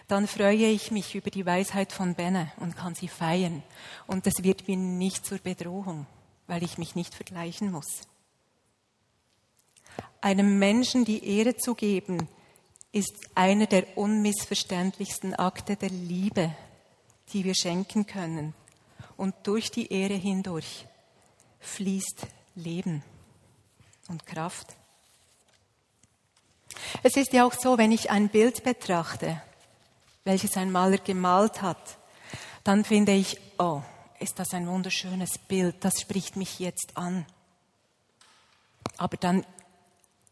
Dann 0.09 0.27
freue 0.27 0.67
ich 0.67 0.91
mich 0.91 1.15
über 1.15 1.31
die 1.31 1.45
Weisheit 1.45 1.93
von 1.93 2.15
Benne 2.15 2.53
und 2.59 2.77
kann 2.77 2.95
sie 2.95 3.09
feiern. 3.09 3.63
Und 4.07 4.27
es 4.27 4.43
wird 4.43 4.67
mir 4.69 4.77
nicht 4.77 5.27
zur 5.27 5.39
Bedrohung, 5.39 6.07
weil 6.47 6.63
ich 6.63 6.79
mich 6.79 6.95
nicht 6.95 7.15
vergleichen 7.15 7.71
muss. 7.71 8.03
Einem 10.21 10.59
Menschen 10.59 11.05
die 11.05 11.39
Ehre 11.39 11.57
zu 11.57 11.75
geben, 11.75 12.29
ist 12.93 13.29
einer 13.35 13.67
der 13.67 13.99
unmissverständlichsten 13.99 15.35
Akte 15.35 15.77
der 15.77 15.91
Liebe, 15.91 16.55
die 17.33 17.45
wir 17.45 17.55
schenken 17.55 18.07
können. 18.07 18.55
Und 19.17 19.35
durch 19.43 19.71
die 19.71 19.93
Ehre 19.93 20.15
hindurch 20.15 20.87
fließt 21.61 22.27
Leben 22.55 23.03
und 24.09 24.27
Kraft. 24.27 24.77
Es 27.03 27.17
ist 27.17 27.33
ja 27.33 27.45
auch 27.47 27.55
so, 27.55 27.79
wenn 27.79 27.93
ich 27.93 28.11
ein 28.11 28.29
Bild 28.29 28.65
betrachte, 28.65 29.41
welches 30.25 30.57
ein 30.57 30.73
Maler 30.73 30.99
gemalt 30.99 31.63
hat, 31.63 31.99
dann 32.65 32.85
finde 32.85 33.13
ich, 33.13 33.39
oh, 33.59 33.83
ist 34.21 34.39
das 34.39 34.55
ein 34.55 34.67
wunderschönes 34.67 35.39
Bild, 35.39 35.77
das 35.85 36.01
spricht 36.01 36.37
mich 36.37 36.59
jetzt 36.59 36.97
an. 36.97 37.27
Aber 38.97 39.17
dann 39.17 39.45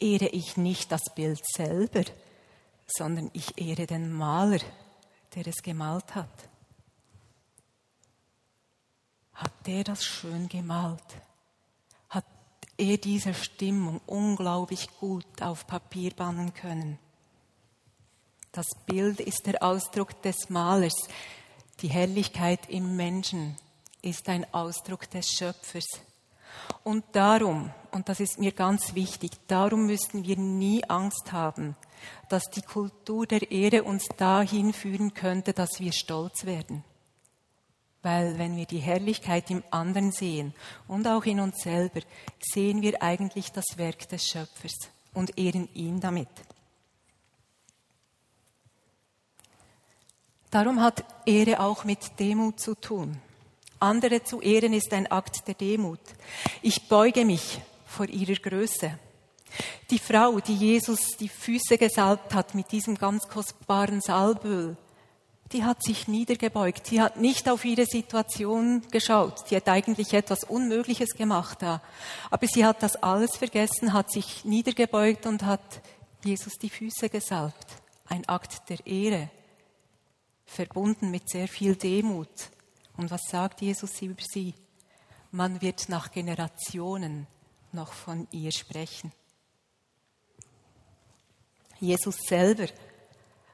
ehre 0.01 0.29
ich 0.29 0.57
nicht 0.57 0.91
das 0.93 1.15
Bild 1.15 1.41
selber, 1.47 2.05
sondern 2.87 3.31
ich 3.33 3.59
ehre 3.59 3.87
den 3.87 4.13
Maler, 4.13 4.61
der 5.35 5.47
es 5.47 5.63
gemalt 5.63 6.15
hat. 6.15 6.49
Hat 9.35 9.53
der 9.67 9.85
das 9.85 10.05
schön 10.05 10.49
gemalt? 10.49 11.03
Er 12.83 12.97
diese 12.97 13.33
Stimmung 13.33 14.01
unglaublich 14.07 14.89
gut 14.99 15.41
auf 15.41 15.69
Papier 15.69 16.11
bannen 16.17 16.53
können? 16.53 16.99
Das 18.51 18.67
Bild 18.87 19.21
ist 19.21 19.47
der 19.47 19.63
Ausdruck 19.63 20.21
des 20.23 20.51
Malers. 20.51 21.07
Die 21.79 21.89
Helligkeit 21.89 22.69
im 22.69 22.97
Menschen 22.97 23.57
ist 24.03 24.29
ein 24.29 24.53
Ausdruck 24.53 25.09
des 25.11 25.29
Schöpfers. 25.29 25.87
Und 26.83 27.05
darum, 27.13 27.71
und 27.93 28.09
das 28.09 28.19
ist 28.19 28.41
mir 28.41 28.51
ganz 28.51 28.97
wichtig, 28.97 29.31
darum 29.47 29.87
müssen 29.87 30.25
wir 30.25 30.37
nie 30.37 30.83
Angst 30.83 31.31
haben, 31.31 31.77
dass 32.31 32.43
die 32.53 32.63
Kultur 32.63 33.29
der 33.29 33.49
Ehre 33.53 33.85
uns 33.85 34.09
dahin 34.17 34.73
führen 34.73 35.15
könnte, 35.15 35.53
dass 35.53 35.79
wir 35.79 35.93
stolz 35.93 36.47
werden. 36.47 36.83
Weil 38.03 38.37
wenn 38.39 38.57
wir 38.57 38.67
die 38.67 38.79
Herrlichkeit 38.79 39.51
im 39.51 39.63
anderen 39.71 40.11
sehen 40.11 40.55
und 40.89 41.07
auch 41.07 41.25
in 41.25 41.39
uns 41.39 41.63
selber, 41.63 42.01
sehen 42.41 42.83
wir 42.83 43.03
eigentlich 43.03 43.53
das 43.53 43.77
Werk 43.77 44.09
des 44.09 44.27
Schöpfers 44.27 44.91
und 45.15 45.39
ehren 45.39 45.69
ihn 45.75 46.01
damit. 46.01 46.29
Darum 50.51 50.81
hat 50.83 51.05
Ehre 51.25 51.61
auch 51.61 51.85
mit 51.85 52.19
Demut 52.19 52.61
zu 52.61 52.75
tun. 52.75 53.17
Andere 53.79 54.23
zu 54.23 54.41
ehren 54.43 54.75
ist 54.75 54.93
ein 54.93 55.11
Akt 55.11 55.49
der 55.49 55.55
Demut. 55.55 56.01
Ich 56.61 56.89
beuge 56.89 57.25
mich 57.25 57.61
vor 57.87 58.07
ihrer 58.09 58.35
Größe. 58.35 58.99
Die 59.91 59.99
Frau, 59.99 60.41
die 60.41 60.55
Jesus 60.55 61.17
die 61.19 61.29
Füße 61.29 61.79
gesalbt 61.79 62.35
hat 62.35 62.55
mit 62.55 62.71
diesem 62.71 62.97
ganz 62.97 63.29
kostbaren 63.29 64.01
Salböl, 64.01 64.77
die 65.53 65.65
hat 65.65 65.83
sich 65.83 66.09
niedergebeugt. 66.09 66.87
Sie 66.87 67.01
hat 67.01 67.17
nicht 67.17 67.49
auf 67.49 67.65
ihre 67.65 67.87
Situation 67.87 68.83
geschaut. 68.91 69.49
Sie 69.49 69.57
hat 69.57 69.69
eigentlich 69.69 70.13
etwas 70.15 70.45
Unmögliches 70.45 71.11
gemacht 71.11 71.63
da. 71.63 71.83
Aber 72.31 72.47
sie 72.47 72.65
hat 72.65 72.83
das 72.83 72.97
alles 72.97 73.37
vergessen, 73.37 73.93
hat 73.93 74.11
sich 74.11 74.45
niedergebeugt 74.45 75.27
und 75.27 75.43
hat 75.45 75.83
Jesus 76.25 76.55
die 76.55 76.71
Füße 76.71 77.09
gesalbt. 77.09 77.67
Ein 78.07 78.29
Akt 78.29 78.69
der 78.69 78.87
Ehre, 78.87 79.31
verbunden 80.45 81.11
mit 81.11 81.29
sehr 81.29 81.49
viel 81.49 81.77
Demut. 81.77 82.51
Und 82.97 83.11
was 83.11 83.23
sagt 83.31 83.61
Jesus 83.61 84.01
über 84.03 84.23
sie? 84.23 84.55
Man 85.31 85.63
wird 85.63 85.89
nach 85.89 86.13
Generationen 86.13 87.27
noch 87.73 87.93
von 87.93 88.29
ihr 88.33 88.53
sprechen. 88.53 89.13
Jesus 91.81 92.17
selber 92.29 92.67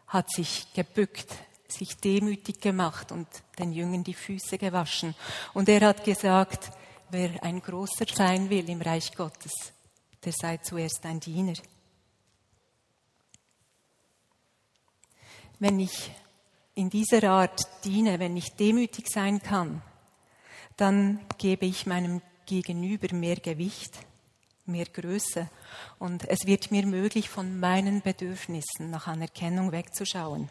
hat 0.08 0.30
sich 0.30 0.72
gebückt, 0.74 1.34
sich 1.70 1.96
demütig 1.96 2.60
gemacht 2.60 3.12
und 3.12 3.28
den 3.58 3.72
Jüngern 3.72 4.04
die 4.04 4.14
Füße 4.14 4.58
gewaschen. 4.58 5.14
Und 5.54 5.68
er 5.68 5.86
hat 5.86 6.04
gesagt, 6.04 6.70
wer 7.10 7.42
ein 7.42 7.60
Großer 7.60 8.06
sein 8.12 8.50
will 8.50 8.68
im 8.68 8.80
Reich 8.80 9.14
Gottes, 9.14 9.52
der 10.24 10.32
sei 10.32 10.56
zuerst 10.58 11.04
ein 11.04 11.20
Diener. 11.20 11.54
Wenn 15.58 15.80
ich 15.80 16.10
in 16.74 16.90
dieser 16.90 17.24
Art 17.24 17.60
diene, 17.84 18.18
wenn 18.20 18.36
ich 18.36 18.54
demütig 18.54 19.08
sein 19.08 19.42
kann, 19.42 19.82
dann 20.76 21.20
gebe 21.36 21.66
ich 21.66 21.86
meinem 21.86 22.22
Gegenüber 22.46 23.14
mehr 23.14 23.36
Gewicht, 23.36 23.98
mehr 24.64 24.86
Größe 24.86 25.50
und 25.98 26.28
es 26.28 26.46
wird 26.46 26.70
mir 26.70 26.86
möglich, 26.86 27.28
von 27.28 27.58
meinen 27.58 28.00
Bedürfnissen 28.00 28.90
nach 28.90 29.08
Anerkennung 29.08 29.72
wegzuschauen. 29.72 30.48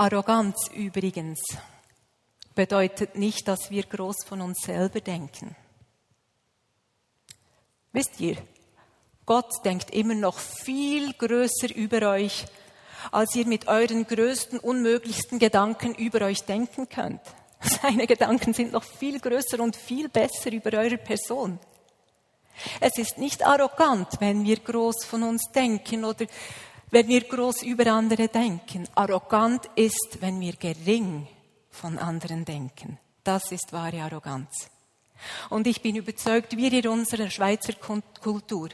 Arroganz 0.00 0.70
übrigens 0.74 1.42
bedeutet 2.54 3.16
nicht, 3.16 3.46
dass 3.46 3.70
wir 3.70 3.82
groß 3.82 4.24
von 4.24 4.40
uns 4.40 4.62
selber 4.62 5.02
denken. 5.02 5.54
Wisst 7.92 8.18
ihr, 8.18 8.38
Gott 9.26 9.50
denkt 9.62 9.90
immer 9.90 10.14
noch 10.14 10.38
viel 10.38 11.12
größer 11.12 11.74
über 11.74 12.12
euch, 12.12 12.46
als 13.12 13.34
ihr 13.34 13.46
mit 13.46 13.68
euren 13.68 14.06
größten, 14.06 14.58
unmöglichsten 14.60 15.38
Gedanken 15.38 15.94
über 15.94 16.24
euch 16.24 16.44
denken 16.44 16.88
könnt. 16.88 17.20
Seine 17.60 18.06
Gedanken 18.06 18.54
sind 18.54 18.72
noch 18.72 18.84
viel 18.84 19.20
größer 19.20 19.60
und 19.60 19.76
viel 19.76 20.08
besser 20.08 20.50
über 20.50 20.78
eure 20.78 20.96
Person. 20.96 21.58
Es 22.80 22.96
ist 22.96 23.18
nicht 23.18 23.44
arrogant, 23.44 24.08
wenn 24.18 24.44
wir 24.44 24.60
groß 24.60 25.04
von 25.04 25.24
uns 25.24 25.50
denken 25.54 26.06
oder 26.06 26.24
wenn 26.90 27.08
wir 27.08 27.22
groß 27.22 27.62
über 27.62 27.86
andere 27.92 28.28
denken. 28.28 28.88
Arrogant 28.94 29.70
ist, 29.76 30.18
wenn 30.20 30.40
wir 30.40 30.54
gering 30.54 31.26
von 31.70 31.98
anderen 31.98 32.44
denken. 32.44 32.98
Das 33.22 33.52
ist 33.52 33.72
wahre 33.72 34.02
Arroganz. 34.02 34.68
Und 35.50 35.66
ich 35.66 35.82
bin 35.82 35.96
überzeugt, 35.96 36.56
wir 36.56 36.72
in 36.72 36.88
unserer 36.88 37.30
Schweizer 37.30 37.74
Kultur, 37.74 38.70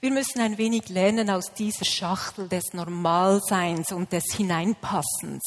wir 0.00 0.12
müssen 0.12 0.40
ein 0.40 0.58
wenig 0.58 0.88
lernen, 0.90 1.28
aus 1.28 1.52
dieser 1.52 1.84
Schachtel 1.84 2.48
des 2.48 2.72
Normalseins 2.72 3.90
und 3.90 4.12
des 4.12 4.32
Hineinpassens, 4.32 5.42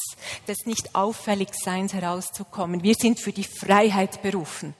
des 0.46 0.66
nicht 0.66 0.94
Auffälligseins 0.94 1.94
herauszukommen. 1.94 2.82
Wir 2.82 2.94
sind 2.94 3.18
für 3.18 3.32
die 3.32 3.44
Freiheit 3.44 4.20
berufen. 4.22 4.74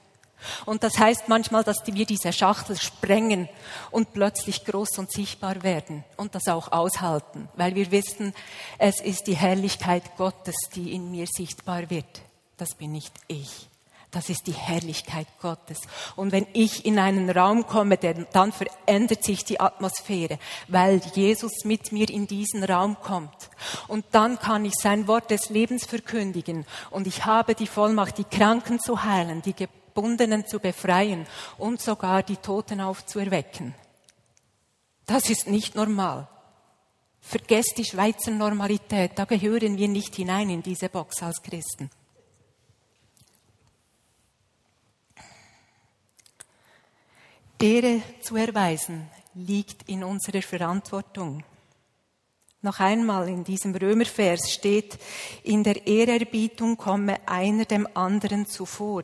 Und 0.65 0.83
das 0.83 0.97
heißt 0.97 1.29
manchmal, 1.29 1.63
dass 1.63 1.77
wir 1.85 2.05
diese 2.05 2.33
Schachtel 2.33 2.77
sprengen 2.77 3.49
und 3.91 4.13
plötzlich 4.13 4.65
groß 4.65 4.97
und 4.99 5.11
sichtbar 5.11 5.63
werden 5.63 6.03
und 6.17 6.35
das 6.35 6.47
auch 6.47 6.71
aushalten, 6.71 7.49
weil 7.55 7.75
wir 7.75 7.91
wissen, 7.91 8.33
es 8.77 9.01
ist 9.01 9.27
die 9.27 9.35
Herrlichkeit 9.35 10.17
Gottes, 10.17 10.55
die 10.75 10.93
in 10.93 11.11
mir 11.11 11.27
sichtbar 11.27 11.89
wird. 11.89 12.21
Das 12.57 12.75
bin 12.75 12.91
nicht 12.91 13.13
ich. 13.27 13.67
Das 14.13 14.29
ist 14.29 14.45
die 14.45 14.53
Herrlichkeit 14.53 15.25
Gottes. 15.41 15.81
Und 16.15 16.31
wenn 16.31 16.45
ich 16.53 16.85
in 16.85 16.99
einen 16.99 17.31
Raum 17.31 17.65
komme, 17.65 17.97
dann 17.97 18.51
verändert 18.51 19.23
sich 19.23 19.43
die 19.43 19.59
Atmosphäre, 19.59 20.37
weil 20.67 21.01
Jesus 21.15 21.65
mit 21.65 21.91
mir 21.91 22.07
in 22.07 22.27
diesen 22.27 22.63
Raum 22.63 22.95
kommt. 23.01 23.49
Und 23.87 24.05
dann 24.11 24.37
kann 24.37 24.65
ich 24.65 24.75
sein 24.75 25.07
Wort 25.07 25.31
des 25.31 25.49
Lebens 25.49 25.85
verkündigen. 25.85 26.67
Und 26.91 27.07
ich 27.07 27.25
habe 27.25 27.55
die 27.55 27.65
Vollmacht, 27.65 28.19
die 28.19 28.23
Kranken 28.23 28.79
zu 28.79 29.03
heilen, 29.03 29.41
die 29.41 29.53
Gebundenen 29.93 30.47
zu 30.47 30.59
befreien 30.59 31.27
und 31.57 31.81
sogar 31.81 32.23
die 32.23 32.37
Toten 32.37 32.81
aufzuerwecken. 32.81 33.75
Das 35.05 35.29
ist 35.29 35.47
nicht 35.47 35.75
normal. 35.75 36.27
Vergesst 37.21 37.75
die 37.77 37.85
Schweizer 37.85 38.31
Normalität. 38.31 39.11
Da 39.15 39.25
gehören 39.25 39.77
wir 39.77 39.87
nicht 39.87 40.15
hinein 40.15 40.49
in 40.49 40.63
diese 40.63 40.89
Box 40.89 41.21
als 41.21 41.41
Christen. 41.41 41.89
Ehre 47.61 48.01
zu 48.21 48.35
erweisen 48.35 49.09
liegt 49.35 49.87
in 49.87 50.03
unserer 50.03 50.41
Verantwortung. 50.41 51.45
Noch 52.61 52.81
einmal 52.81 53.29
in 53.29 53.45
diesem 53.45 53.73
Römervers 53.73 54.51
steht, 54.51 54.99
in 55.43 55.63
der 55.63 55.87
Ehrerbietung 55.87 56.75
komme 56.75 57.25
einer 57.25 57.63
dem 57.63 57.87
anderen 57.93 58.45
zuvor. 58.47 59.03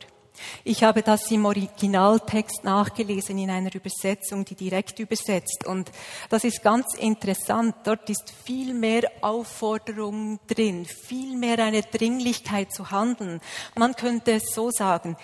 Ich 0.64 0.82
habe 0.82 1.02
das 1.02 1.30
im 1.30 1.44
Originaltext 1.44 2.64
nachgelesen 2.64 3.38
in 3.38 3.50
einer 3.50 3.74
Übersetzung, 3.74 4.44
die 4.44 4.54
direkt 4.54 4.98
übersetzt. 4.98 5.66
Und 5.66 5.90
das 6.28 6.44
ist 6.44 6.62
ganz 6.62 6.94
interessant. 6.94 7.74
Dort 7.84 8.08
ist 8.10 8.32
viel 8.44 8.74
mehr 8.74 9.10
Aufforderung 9.20 10.40
drin, 10.46 10.84
viel 10.84 11.36
mehr 11.36 11.58
eine 11.58 11.82
Dringlichkeit 11.82 12.72
zu 12.72 12.90
handeln. 12.90 13.40
Man 13.76 13.94
könnte 13.94 14.32
es 14.32 14.54
so 14.54 14.70
sagen, 14.70 15.16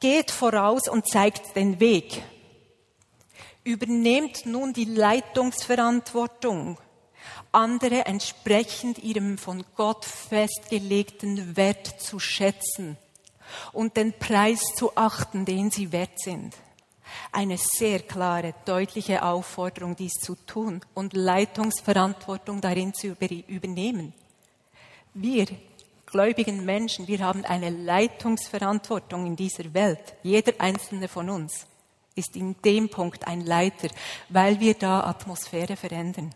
geht 0.00 0.30
voraus 0.30 0.88
und 0.88 1.08
zeigt 1.08 1.56
den 1.56 1.80
Weg 1.80 2.22
übernehmt 3.64 4.44
nun 4.44 4.72
die 4.72 4.84
Leitungsverantwortung, 4.84 6.78
andere 7.52 8.06
entsprechend 8.06 8.98
ihrem 8.98 9.38
von 9.38 9.64
Gott 9.76 10.04
festgelegten 10.04 11.56
Wert 11.56 12.00
zu 12.00 12.18
schätzen 12.18 12.96
und 13.72 13.96
den 13.96 14.12
Preis 14.12 14.60
zu 14.76 14.96
achten, 14.96 15.44
den 15.44 15.70
sie 15.70 15.92
wert 15.92 16.18
sind. 16.18 16.56
Eine 17.30 17.58
sehr 17.58 18.00
klare, 18.00 18.54
deutliche 18.64 19.22
Aufforderung, 19.22 19.96
dies 19.96 20.14
zu 20.14 20.34
tun 20.46 20.80
und 20.94 21.12
Leitungsverantwortung 21.12 22.60
darin 22.60 22.94
zu 22.94 23.08
übernehmen. 23.08 24.14
Wir 25.14 25.46
gläubigen 26.06 26.64
Menschen, 26.64 27.08
wir 27.08 27.20
haben 27.20 27.44
eine 27.44 27.70
Leitungsverantwortung 27.70 29.26
in 29.26 29.36
dieser 29.36 29.72
Welt, 29.74 30.14
jeder 30.22 30.52
einzelne 30.58 31.08
von 31.08 31.28
uns 31.28 31.66
ist 32.14 32.36
in 32.36 32.56
dem 32.62 32.88
Punkt 32.88 33.26
ein 33.26 33.40
Leiter, 33.40 33.88
weil 34.28 34.60
wir 34.60 34.74
da 34.74 35.00
Atmosphäre 35.04 35.76
verändern. 35.76 36.34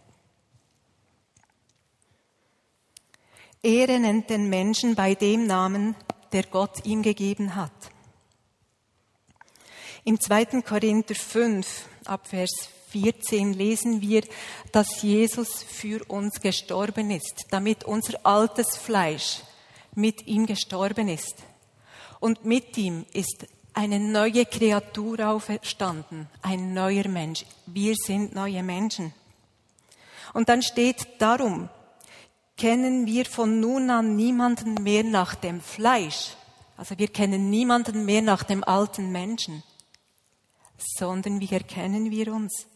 Ehre 3.62 3.98
nennt 3.98 4.30
den 4.30 4.48
Menschen 4.48 4.94
bei 4.94 5.14
dem 5.14 5.46
Namen, 5.46 5.96
der 6.36 6.44
Gott 6.44 6.84
ihm 6.84 7.00
gegeben 7.00 7.56
hat. 7.56 7.72
Im 10.04 10.20
2. 10.20 10.60
Korinther 10.60 11.14
5, 11.14 11.66
ab 12.04 12.28
Vers 12.28 12.50
14 12.90 13.54
lesen 13.54 14.02
wir, 14.02 14.22
dass 14.70 15.00
Jesus 15.00 15.62
für 15.62 16.04
uns 16.08 16.42
gestorben 16.42 17.10
ist, 17.10 17.46
damit 17.50 17.84
unser 17.84 18.18
altes 18.26 18.76
Fleisch 18.76 19.40
mit 19.94 20.26
ihm 20.26 20.44
gestorben 20.44 21.08
ist. 21.08 21.36
Und 22.20 22.44
mit 22.44 22.76
ihm 22.76 23.06
ist 23.14 23.46
eine 23.72 23.98
neue 23.98 24.44
Kreatur 24.44 25.26
auferstanden, 25.26 26.28
ein 26.42 26.74
neuer 26.74 27.08
Mensch. 27.08 27.46
Wir 27.64 27.94
sind 27.94 28.34
neue 28.34 28.62
Menschen. 28.62 29.14
Und 30.34 30.50
dann 30.50 30.60
steht 30.60 31.06
darum, 31.18 31.70
kennen 32.56 33.06
wir 33.06 33.26
von 33.26 33.60
nun 33.60 33.90
an 33.90 34.16
niemanden 34.16 34.74
mehr 34.82 35.04
nach 35.04 35.34
dem 35.34 35.60
Fleisch. 35.60 36.32
Also 36.76 36.98
wir 36.98 37.08
kennen 37.08 37.50
niemanden 37.50 38.04
mehr 38.04 38.22
nach 38.22 38.42
dem 38.42 38.62
alten 38.64 39.10
Menschen, 39.10 39.62
sondern 40.76 41.40
wie 41.40 41.52
erkennen 41.52 42.10
wir 42.10 42.32
uns? 42.32 42.66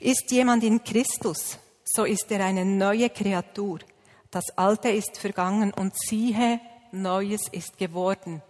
Ist 0.00 0.30
jemand 0.30 0.64
in 0.64 0.82
Christus, 0.82 1.58
so 1.84 2.04
ist 2.04 2.30
er 2.30 2.44
eine 2.44 2.64
neue 2.64 3.10
Kreatur. 3.10 3.80
Das 4.30 4.50
Alte 4.56 4.88
ist 4.88 5.18
vergangen 5.18 5.72
und 5.72 5.96
siehe, 5.96 6.60
Neues 6.90 7.42
ist 7.52 7.78
geworden. 7.78 8.42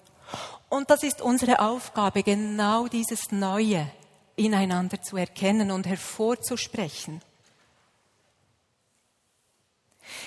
Und 0.68 0.90
das 0.90 1.02
ist 1.02 1.20
unsere 1.20 1.60
Aufgabe, 1.60 2.22
genau 2.22 2.86
dieses 2.86 3.32
Neue 3.32 3.90
ineinander 4.36 5.02
zu 5.02 5.16
erkennen 5.16 5.70
und 5.70 5.86
hervorzusprechen. 5.86 7.20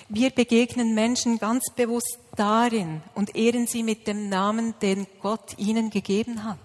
Wir 0.09 0.29
begegnen 0.29 0.93
Menschen 0.93 1.37
ganz 1.37 1.63
bewusst 1.75 2.19
darin 2.35 3.01
und 3.15 3.35
ehren 3.35 3.67
sie 3.67 3.83
mit 3.83 4.07
dem 4.07 4.29
Namen, 4.29 4.75
den 4.81 5.07
Gott 5.21 5.57
ihnen 5.57 5.89
gegeben 5.89 6.43
hat. 6.43 6.59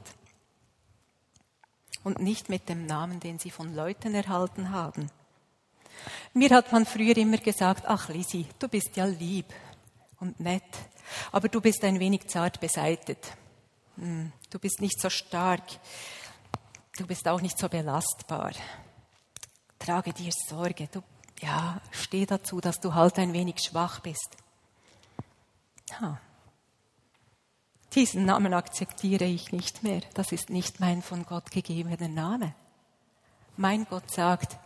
Und 2.04 2.20
nicht 2.20 2.48
mit 2.48 2.68
dem 2.68 2.86
Namen, 2.86 3.20
den 3.20 3.38
sie 3.38 3.50
von 3.50 3.74
Leuten 3.74 4.14
erhalten 4.14 4.70
haben. 4.70 5.10
Mir 6.34 6.50
hat 6.50 6.72
man 6.72 6.86
früher 6.86 7.16
immer 7.16 7.38
gesagt, 7.38 7.84
ach 7.86 8.08
Lisi, 8.08 8.46
du 8.58 8.68
bist 8.68 8.96
ja 8.96 9.06
lieb 9.06 9.46
und 10.20 10.38
nett, 10.38 10.62
aber 11.32 11.48
du 11.48 11.60
bist 11.60 11.82
ein 11.84 11.98
wenig 11.98 12.28
zart 12.28 12.60
beseitet. 12.60 13.32
Hm, 13.96 14.32
du 14.50 14.58
bist 14.58 14.80
nicht 14.80 15.00
so 15.00 15.08
stark. 15.10 15.64
Du 16.96 17.06
bist 17.06 17.26
auch 17.28 17.40
nicht 17.40 17.58
so 17.58 17.68
belastbar. 17.68 18.52
Trage 19.78 20.12
dir 20.12 20.32
Sorge. 20.32 20.88
Du 20.90 21.02
ja, 21.40 21.80
steh 21.90 22.26
dazu, 22.26 22.60
dass 22.60 22.80
du 22.80 22.94
halt 22.94 23.18
ein 23.18 23.32
wenig 23.32 23.60
schwach 23.60 24.00
bist. 24.00 24.36
Ha. 26.00 26.18
Diesen 27.94 28.26
Namen 28.26 28.52
akzeptiere 28.52 29.24
ich 29.24 29.52
nicht 29.52 29.82
mehr. 29.82 30.02
Das 30.14 30.32
ist 30.32 30.50
nicht 30.50 30.80
mein 30.80 31.02
von 31.02 31.24
Gott 31.24 31.50
gegebener 31.50 32.08
Name. 32.08 32.54
Mein 33.56 33.86
Gott 33.88 34.10
sagt, 34.10 34.58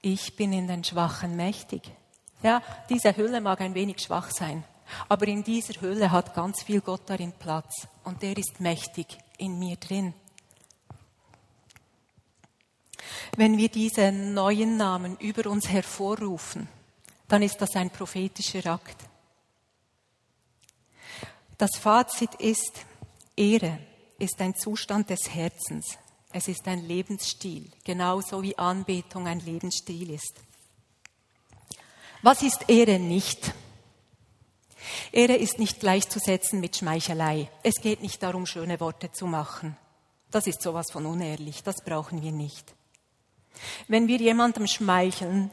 ich 0.00 0.36
bin 0.36 0.52
in 0.52 0.68
den 0.68 0.84
Schwachen 0.84 1.34
mächtig. 1.34 1.82
Ja, 2.42 2.62
diese 2.88 3.16
Hülle 3.16 3.40
mag 3.40 3.60
ein 3.60 3.74
wenig 3.74 4.00
schwach 4.00 4.30
sein, 4.30 4.62
aber 5.08 5.26
in 5.26 5.42
dieser 5.42 5.80
Hülle 5.80 6.12
hat 6.12 6.34
ganz 6.34 6.62
viel 6.62 6.80
Gott 6.80 7.02
darin 7.06 7.32
Platz 7.32 7.88
und 8.04 8.22
der 8.22 8.36
ist 8.36 8.60
mächtig 8.60 9.18
in 9.38 9.58
mir 9.58 9.76
drin. 9.76 10.14
Wenn 13.38 13.56
wir 13.56 13.68
diese 13.68 14.10
neuen 14.10 14.76
Namen 14.76 15.16
über 15.18 15.48
uns 15.48 15.68
hervorrufen, 15.68 16.66
dann 17.28 17.40
ist 17.40 17.58
das 17.58 17.76
ein 17.76 17.88
prophetischer 17.88 18.66
Akt. 18.66 18.96
Das 21.56 21.76
Fazit 21.78 22.34
ist, 22.40 22.84
Ehre 23.36 23.78
ist 24.18 24.40
ein 24.40 24.56
Zustand 24.56 25.10
des 25.10 25.32
Herzens. 25.32 25.98
Es 26.32 26.48
ist 26.48 26.66
ein 26.66 26.84
Lebensstil, 26.84 27.70
genauso 27.84 28.42
wie 28.42 28.58
Anbetung 28.58 29.28
ein 29.28 29.38
Lebensstil 29.38 30.10
ist. 30.10 30.34
Was 32.22 32.42
ist 32.42 32.68
Ehre 32.68 32.98
nicht? 32.98 33.54
Ehre 35.12 35.36
ist 35.36 35.60
nicht 35.60 35.78
gleichzusetzen 35.78 36.58
mit 36.58 36.76
Schmeichelei. 36.76 37.48
Es 37.62 37.80
geht 37.80 38.02
nicht 38.02 38.20
darum, 38.20 38.46
schöne 38.46 38.80
Worte 38.80 39.12
zu 39.12 39.28
machen. 39.28 39.76
Das 40.32 40.48
ist 40.48 40.60
sowas 40.60 40.90
von 40.90 41.06
unehrlich. 41.06 41.62
Das 41.62 41.76
brauchen 41.84 42.20
wir 42.20 42.32
nicht. 42.32 42.74
Wenn 43.88 44.08
wir 44.08 44.18
jemandem 44.18 44.66
schmeicheln, 44.66 45.50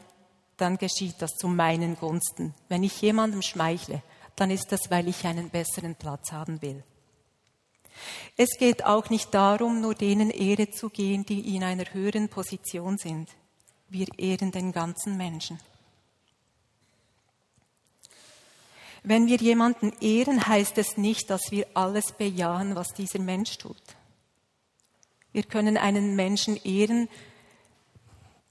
dann 0.56 0.78
geschieht 0.78 1.16
das 1.18 1.32
zu 1.32 1.48
meinen 1.48 1.96
Gunsten. 1.96 2.54
Wenn 2.68 2.82
ich 2.82 3.00
jemandem 3.00 3.42
schmeichle, 3.42 4.02
dann 4.36 4.50
ist 4.50 4.70
das, 4.70 4.90
weil 4.90 5.08
ich 5.08 5.26
einen 5.26 5.50
besseren 5.50 5.94
Platz 5.94 6.32
haben 6.32 6.62
will. 6.62 6.82
Es 8.36 8.50
geht 8.58 8.84
auch 8.84 9.08
nicht 9.08 9.32
darum, 9.32 9.80
nur 9.80 9.94
denen 9.94 10.30
Ehre 10.30 10.70
zu 10.70 10.90
gehen, 10.90 11.24
die 11.24 11.54
in 11.56 11.64
einer 11.64 11.92
höheren 11.92 12.28
Position 12.28 12.98
sind. 12.98 13.30
Wir 13.88 14.06
ehren 14.18 14.50
den 14.50 14.72
ganzen 14.72 15.16
Menschen. 15.16 15.58
Wenn 19.02 19.28
wir 19.28 19.36
jemanden 19.36 19.92
ehren, 20.00 20.46
heißt 20.46 20.78
es 20.78 20.96
nicht, 20.96 21.30
dass 21.30 21.50
wir 21.50 21.66
alles 21.74 22.12
bejahen, 22.12 22.74
was 22.74 22.88
dieser 22.88 23.20
Mensch 23.20 23.56
tut. 23.56 23.80
Wir 25.32 25.44
können 25.44 25.76
einen 25.76 26.16
Menschen 26.16 26.56
ehren, 26.64 27.08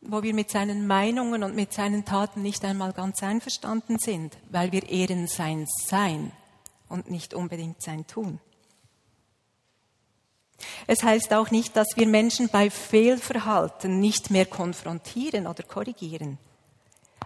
wo 0.08 0.24
wir 0.24 0.34
mit 0.34 0.50
seinen 0.50 0.88
Meinungen 0.88 1.44
und 1.44 1.56
mit 1.56 1.74
seinen 1.74 2.06
Taten 2.06 2.42
nicht 2.42 2.64
einmal 2.66 2.94
ganz 2.94 3.22
einverstanden 3.24 3.98
sind, 4.00 4.38
weil 4.50 4.72
wir 4.72 4.90
ehren 4.90 5.28
sein 5.28 5.66
Sein 5.86 6.32
und 6.90 7.10
nicht 7.10 7.34
unbedingt 7.34 7.82
sein 7.82 8.06
Tun. 8.08 8.40
Es 10.88 11.04
heißt 11.04 11.34
auch 11.34 11.52
nicht, 11.52 11.76
dass 11.76 11.88
wir 11.96 12.08
Menschen 12.08 12.50
bei 12.50 12.70
Fehlverhalten 12.70 14.00
nicht 14.00 14.32
mehr 14.32 14.46
konfrontieren 14.46 15.48
oder 15.48 15.64
korrigieren. 15.64 16.38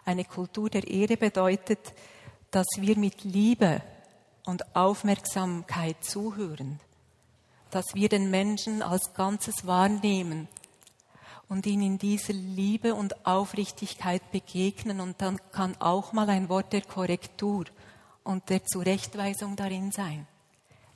Eine 0.05 0.25
Kultur 0.25 0.69
der 0.69 0.87
Ehre 0.87 1.17
bedeutet, 1.17 1.93
dass 2.51 2.67
wir 2.77 2.97
mit 2.97 3.23
Liebe 3.23 3.81
und 4.45 4.75
Aufmerksamkeit 4.75 6.03
zuhören, 6.03 6.79
dass 7.69 7.93
wir 7.93 8.09
den 8.09 8.31
Menschen 8.31 8.81
als 8.81 9.13
Ganzes 9.13 9.67
wahrnehmen 9.67 10.47
und 11.49 11.65
ihn 11.65 11.81
in 11.81 11.97
dieser 11.97 12.33
Liebe 12.33 12.93
und 12.93 13.25
Aufrichtigkeit 13.25 14.31
begegnen 14.31 15.01
und 15.01 15.21
dann 15.21 15.39
kann 15.51 15.75
auch 15.79 16.13
mal 16.13 16.29
ein 16.29 16.47
Wort 16.47 16.71
der 16.71 16.81
Korrektur 16.81 17.65
und 18.23 18.49
der 18.49 18.63
Zurechtweisung 18.63 19.55
darin 19.55 19.91
sein, 19.91 20.27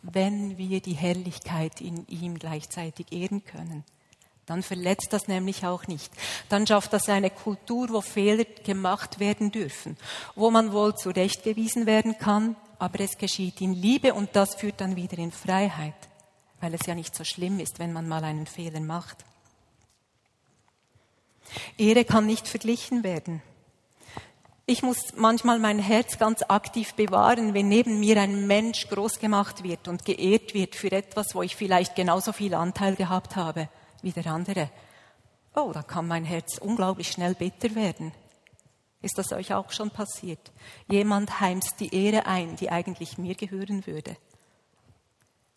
wenn 0.03 0.57
wir 0.57 0.79
die 0.79 0.93
Herrlichkeit 0.93 1.81
in 1.81 2.07
ihm 2.07 2.37
gleichzeitig 2.37 3.11
ehren 3.11 3.43
können. 3.43 3.83
Dann 4.45 4.61
verletzt 4.61 5.07
das 5.11 5.27
nämlich 5.27 5.65
auch 5.65 5.87
nicht. 5.87 6.11
Dann 6.49 6.67
schafft 6.67 6.93
das 6.93 7.09
eine 7.09 7.29
Kultur, 7.29 7.89
wo 7.89 8.01
Fehler 8.01 8.43
gemacht 8.43 9.19
werden 9.19 9.51
dürfen, 9.51 9.97
wo 10.35 10.51
man 10.51 10.71
wohl 10.73 10.95
zurechtgewiesen 10.95 11.85
werden 11.85 12.17
kann, 12.17 12.55
aber 12.77 12.99
es 12.99 13.17
geschieht 13.17 13.61
in 13.61 13.73
Liebe 13.73 14.13
und 14.13 14.35
das 14.35 14.55
führt 14.55 14.81
dann 14.81 14.97
wieder 14.97 15.17
in 15.17 15.31
Freiheit, 15.31 15.95
weil 16.59 16.73
es 16.73 16.85
ja 16.85 16.93
nicht 16.93 17.15
so 17.15 17.23
schlimm 17.23 17.59
ist, 17.59 17.79
wenn 17.79 17.93
man 17.93 18.07
mal 18.07 18.23
einen 18.23 18.45
Fehler 18.45 18.81
macht. 18.81 19.23
Ehre 21.77 22.05
kann 22.05 22.25
nicht 22.25 22.47
verglichen 22.47 23.03
werden. 23.03 23.41
Ich 24.65 24.81
muss 24.81 25.13
manchmal 25.17 25.59
mein 25.59 25.79
Herz 25.79 26.17
ganz 26.17 26.41
aktiv 26.47 26.93
bewahren, 26.93 27.53
wenn 27.53 27.67
neben 27.67 27.99
mir 27.99 28.21
ein 28.21 28.47
Mensch 28.47 28.87
groß 28.87 29.19
gemacht 29.19 29.63
wird 29.63 29.89
und 29.89 30.05
geehrt 30.05 30.53
wird 30.53 30.75
für 30.75 30.91
etwas, 30.91 31.35
wo 31.35 31.41
ich 31.41 31.57
vielleicht 31.57 31.95
genauso 31.95 32.31
viel 32.31 32.53
Anteil 32.53 32.95
gehabt 32.95 33.35
habe 33.35 33.67
wie 34.01 34.11
der 34.11 34.27
andere. 34.27 34.69
Oh, 35.53 35.71
da 35.73 35.83
kann 35.83 36.07
mein 36.07 36.23
Herz 36.23 36.57
unglaublich 36.57 37.11
schnell 37.11 37.35
bitter 37.35 37.75
werden. 37.75 38.13
Ist 39.01 39.17
das 39.17 39.33
euch 39.33 39.53
auch 39.53 39.69
schon 39.71 39.91
passiert? 39.91 40.51
Jemand 40.87 41.41
heimst 41.41 41.81
die 41.81 41.93
Ehre 41.93 42.25
ein, 42.25 42.55
die 42.55 42.71
eigentlich 42.71 43.17
mir 43.17 43.35
gehören 43.35 43.85
würde. 43.85 44.15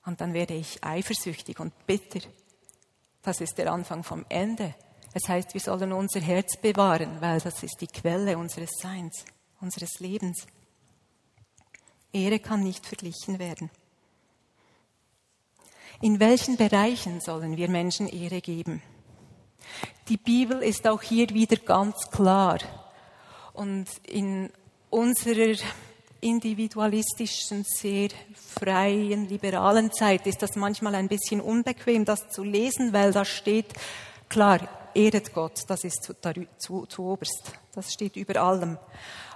Und 0.04 0.20
dann 0.20 0.34
werde 0.34 0.54
ich 0.54 0.82
eifersüchtig 0.82 1.60
und 1.60 1.72
bitter. 1.86 2.20
Das 3.22 3.40
ist 3.40 3.56
der 3.58 3.72
Anfang 3.72 4.02
vom 4.02 4.24
Ende. 4.28 4.74
Es 5.18 5.30
heißt, 5.30 5.54
wir 5.54 5.62
sollen 5.62 5.94
unser 5.94 6.20
Herz 6.20 6.58
bewahren, 6.58 7.22
weil 7.22 7.40
das 7.40 7.62
ist 7.62 7.80
die 7.80 7.86
Quelle 7.86 8.36
unseres 8.36 8.72
Seins, 8.78 9.24
unseres 9.62 9.98
Lebens. 9.98 10.46
Ehre 12.12 12.38
kann 12.38 12.62
nicht 12.62 12.84
verglichen 12.84 13.38
werden. 13.38 13.70
In 16.02 16.20
welchen 16.20 16.58
Bereichen 16.58 17.22
sollen 17.22 17.56
wir 17.56 17.70
Menschen 17.70 18.08
Ehre 18.08 18.42
geben? 18.42 18.82
Die 20.08 20.18
Bibel 20.18 20.62
ist 20.62 20.86
auch 20.86 21.00
hier 21.00 21.30
wieder 21.30 21.56
ganz 21.56 21.96
klar. 22.10 22.58
Und 23.54 23.86
in 24.06 24.50
unserer 24.90 25.56
individualistischen, 26.20 27.64
sehr 27.64 28.10
freien, 28.34 29.30
liberalen 29.30 29.90
Zeit 29.92 30.26
ist 30.26 30.42
das 30.42 30.56
manchmal 30.56 30.94
ein 30.94 31.08
bisschen 31.08 31.40
unbequem, 31.40 32.04
das 32.04 32.28
zu 32.28 32.44
lesen, 32.44 32.92
weil 32.92 33.12
da 33.12 33.24
steht, 33.24 33.72
klar, 34.28 34.68
ehret 34.96 35.32
Gott, 35.32 35.64
das 35.68 35.84
ist 35.84 36.02
zu, 36.02 36.14
zu, 36.58 36.86
zu 36.86 37.02
oberst, 37.04 37.52
das 37.74 37.92
steht 37.92 38.16
über 38.16 38.40
allem. 38.40 38.78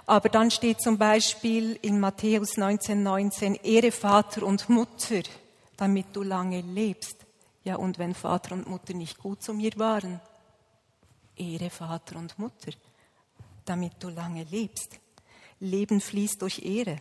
Aber 0.05 0.29
dann 0.29 0.51
steht 0.51 0.81
zum 0.81 0.97
Beispiel 0.97 1.77
in 1.81 1.99
Matthäus 1.99 2.57
19, 2.57 3.01
19, 3.03 3.55
Ehre 3.55 3.91
Vater 3.91 4.43
und 4.43 4.67
Mutter, 4.67 5.21
damit 5.77 6.07
du 6.13 6.23
lange 6.23 6.61
lebst. 6.61 7.17
Ja, 7.63 7.75
und 7.75 7.99
wenn 7.99 8.15
Vater 8.15 8.55
und 8.55 8.67
Mutter 8.67 8.93
nicht 8.93 9.19
gut 9.19 9.43
zu 9.43 9.53
mir 9.53 9.71
waren, 9.77 10.19
Ehre 11.35 11.69
Vater 11.69 12.17
und 12.17 12.37
Mutter, 12.39 12.71
damit 13.65 13.93
du 13.99 14.09
lange 14.09 14.43
lebst. 14.43 14.99
Leben 15.59 16.01
fließt 16.01 16.41
durch 16.41 16.59
Ehre. 16.65 16.97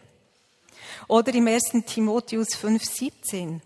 Oder 1.09 1.35
im 1.35 1.47
1. 1.47 1.85
Timotheus 1.87 2.55
5, 2.55 2.85
17, 2.85 3.63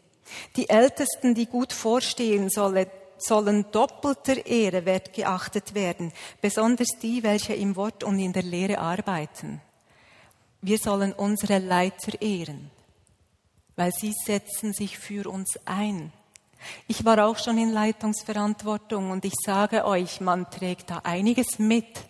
die 0.56 0.68
Ältesten, 0.68 1.34
die 1.34 1.46
gut 1.46 1.72
vorstehen 1.72 2.48
sollen, 2.48 2.86
sollen 3.26 3.66
doppelter 3.70 4.46
Ehre 4.46 4.84
wert 4.84 5.12
geachtet 5.12 5.74
werden, 5.74 6.12
besonders 6.40 6.88
die, 7.02 7.22
welche 7.22 7.54
im 7.54 7.76
Wort 7.76 8.04
und 8.04 8.18
in 8.18 8.32
der 8.32 8.42
Lehre 8.42 8.78
arbeiten. 8.78 9.60
Wir 10.60 10.78
sollen 10.78 11.12
unsere 11.12 11.58
Leiter 11.58 12.20
ehren, 12.20 12.70
weil 13.76 13.92
sie 13.92 14.12
setzen 14.24 14.72
sich 14.72 14.98
für 14.98 15.28
uns 15.28 15.58
ein. 15.64 16.12
Ich 16.88 17.04
war 17.04 17.26
auch 17.26 17.36
schon 17.36 17.58
in 17.58 17.70
Leitungsverantwortung 17.70 19.10
und 19.10 19.24
ich 19.24 19.34
sage 19.44 19.84
euch, 19.84 20.20
man 20.20 20.50
trägt 20.50 20.90
da 20.90 21.00
einiges 21.04 21.58
mit. 21.58 22.04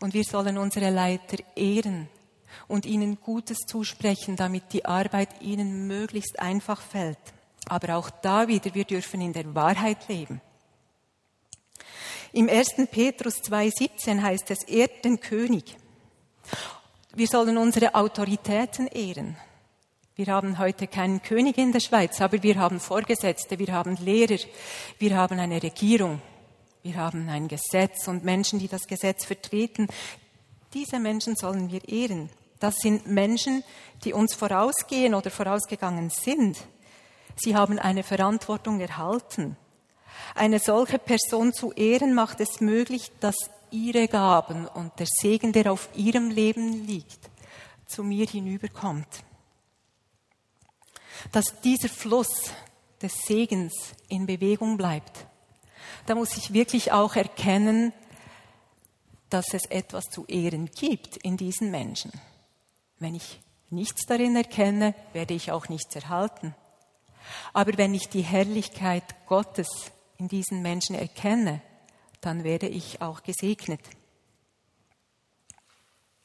Und 0.00 0.14
wir 0.14 0.24
sollen 0.24 0.56
unsere 0.56 0.90
Leiter 0.90 1.38
ehren. 1.56 2.08
und 2.68 2.86
ihnen 2.86 3.20
Gutes 3.20 3.58
zusprechen, 3.66 4.36
damit 4.36 4.72
die 4.72 4.84
Arbeit 4.84 5.40
ihnen 5.40 5.86
möglichst 5.86 6.38
einfach 6.38 6.80
fällt. 6.80 7.18
Aber 7.70 7.94
auch 7.94 8.10
da 8.10 8.48
wieder, 8.48 8.74
wir 8.74 8.84
dürfen 8.84 9.20
in 9.20 9.32
der 9.32 9.54
Wahrheit 9.54 10.08
leben. 10.08 10.40
Im 12.32 12.48
1. 12.48 12.88
Petrus 12.90 13.36
2.17 13.44 14.20
heißt 14.20 14.50
es, 14.50 14.64
ehrt 14.64 15.04
den 15.04 15.20
König. 15.20 15.76
Wir 17.14 17.28
sollen 17.28 17.56
unsere 17.56 17.94
Autoritäten 17.94 18.88
ehren. 18.88 19.36
Wir 20.16 20.26
haben 20.26 20.58
heute 20.58 20.88
keinen 20.88 21.22
König 21.22 21.58
in 21.58 21.70
der 21.70 21.78
Schweiz, 21.78 22.20
aber 22.20 22.42
wir 22.42 22.56
haben 22.56 22.80
Vorgesetzte, 22.80 23.60
wir 23.60 23.72
haben 23.72 23.96
Lehrer, 23.98 24.40
wir 24.98 25.16
haben 25.16 25.38
eine 25.38 25.62
Regierung, 25.62 26.20
wir 26.82 26.96
haben 26.96 27.28
ein 27.28 27.46
Gesetz 27.46 28.08
und 28.08 28.24
Menschen, 28.24 28.58
die 28.58 28.68
das 28.68 28.88
Gesetz 28.88 29.24
vertreten. 29.24 29.86
Diese 30.74 30.98
Menschen 30.98 31.36
sollen 31.36 31.70
wir 31.70 31.88
ehren. 31.88 32.30
Das 32.58 32.74
sind 32.78 33.06
Menschen, 33.06 33.62
die 34.04 34.12
uns 34.12 34.34
vorausgehen 34.34 35.14
oder 35.14 35.30
vorausgegangen 35.30 36.10
sind. 36.10 36.58
Sie 37.36 37.56
haben 37.56 37.78
eine 37.78 38.02
Verantwortung 38.02 38.80
erhalten. 38.80 39.56
Eine 40.34 40.58
solche 40.58 40.98
Person 40.98 41.52
zu 41.52 41.72
ehren 41.72 42.14
macht 42.14 42.40
es 42.40 42.60
möglich, 42.60 43.10
dass 43.20 43.36
ihre 43.70 44.08
Gaben 44.08 44.66
und 44.66 44.98
der 44.98 45.06
Segen, 45.06 45.52
der 45.52 45.72
auf 45.72 45.88
ihrem 45.94 46.30
Leben 46.30 46.86
liegt, 46.86 47.30
zu 47.86 48.02
mir 48.02 48.26
hinüberkommt. 48.26 49.24
Dass 51.32 51.60
dieser 51.60 51.88
Fluss 51.88 52.50
des 53.02 53.12
Segens 53.26 53.72
in 54.08 54.26
Bewegung 54.26 54.76
bleibt. 54.76 55.26
Da 56.06 56.14
muss 56.14 56.36
ich 56.36 56.52
wirklich 56.52 56.92
auch 56.92 57.16
erkennen, 57.16 57.92
dass 59.28 59.54
es 59.54 59.64
etwas 59.66 60.06
zu 60.06 60.26
ehren 60.26 60.66
gibt 60.66 61.16
in 61.18 61.36
diesen 61.36 61.70
Menschen. 61.70 62.10
Wenn 62.98 63.14
ich 63.14 63.40
nichts 63.70 64.06
darin 64.06 64.36
erkenne, 64.36 64.94
werde 65.12 65.34
ich 65.34 65.52
auch 65.52 65.68
nichts 65.68 65.94
erhalten. 65.94 66.54
Aber 67.52 67.76
wenn 67.76 67.94
ich 67.94 68.08
die 68.08 68.22
Herrlichkeit 68.22 69.26
Gottes 69.26 69.68
in 70.18 70.28
diesen 70.28 70.62
Menschen 70.62 70.94
erkenne, 70.94 71.62
dann 72.20 72.44
werde 72.44 72.68
ich 72.68 73.00
auch 73.00 73.22
gesegnet. 73.22 73.80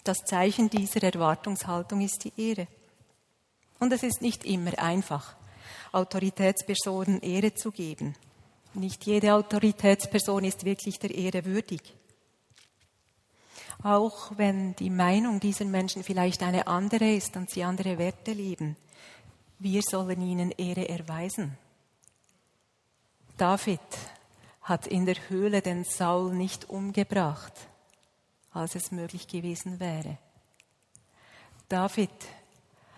Das 0.04 0.18
Zeichen 0.26 0.70
dieser 0.70 1.04
Erwartungshaltung 1.04 2.02
ist 2.02 2.24
die 2.26 2.34
Ehre. 2.38 2.68
Und 3.80 3.91
es 3.91 4.04
ist 4.04 4.22
nicht 4.22 4.46
immer 4.46 4.78
einfach, 4.80 5.36
Autoritätspersonen 5.91 7.22
Ehre 7.22 7.54
zu 7.56 7.72
geben. 7.72 8.15
Nicht 8.74 9.06
jede 9.06 9.34
Autoritätsperson 9.34 10.44
ist 10.44 10.65
wirklich 10.65 11.00
der 11.00 11.15
Ehre 11.15 11.46
würdig. 11.46 11.82
Auch 13.84 14.32
wenn 14.38 14.76
die 14.76 14.89
Meinung 14.89 15.39
dieser 15.39 15.65
Menschen 15.65 16.04
vielleicht 16.04 16.44
eine 16.44 16.68
andere 16.68 17.13
ist 17.13 17.36
und 17.38 17.50
sie 17.50 17.63
andere 17.63 17.98
Werte 17.98 18.34
leben, 18.34 18.76
wir 19.60 19.82
sollen 19.82 20.22
ihnen 20.22 20.52
Ehre 20.52 20.88
erweisen. 20.89 21.58
David 23.38 23.80
hat 24.62 24.88
in 24.88 25.06
der 25.06 25.30
Höhle 25.30 25.62
den 25.62 25.84
Saul 25.84 26.34
nicht 26.34 26.70
umgebracht, 26.70 27.54
als 28.52 28.76
es 28.76 28.91
möglich 28.91 29.28
gewesen 29.28 29.80
wäre. 29.80 30.18
David 31.70 32.10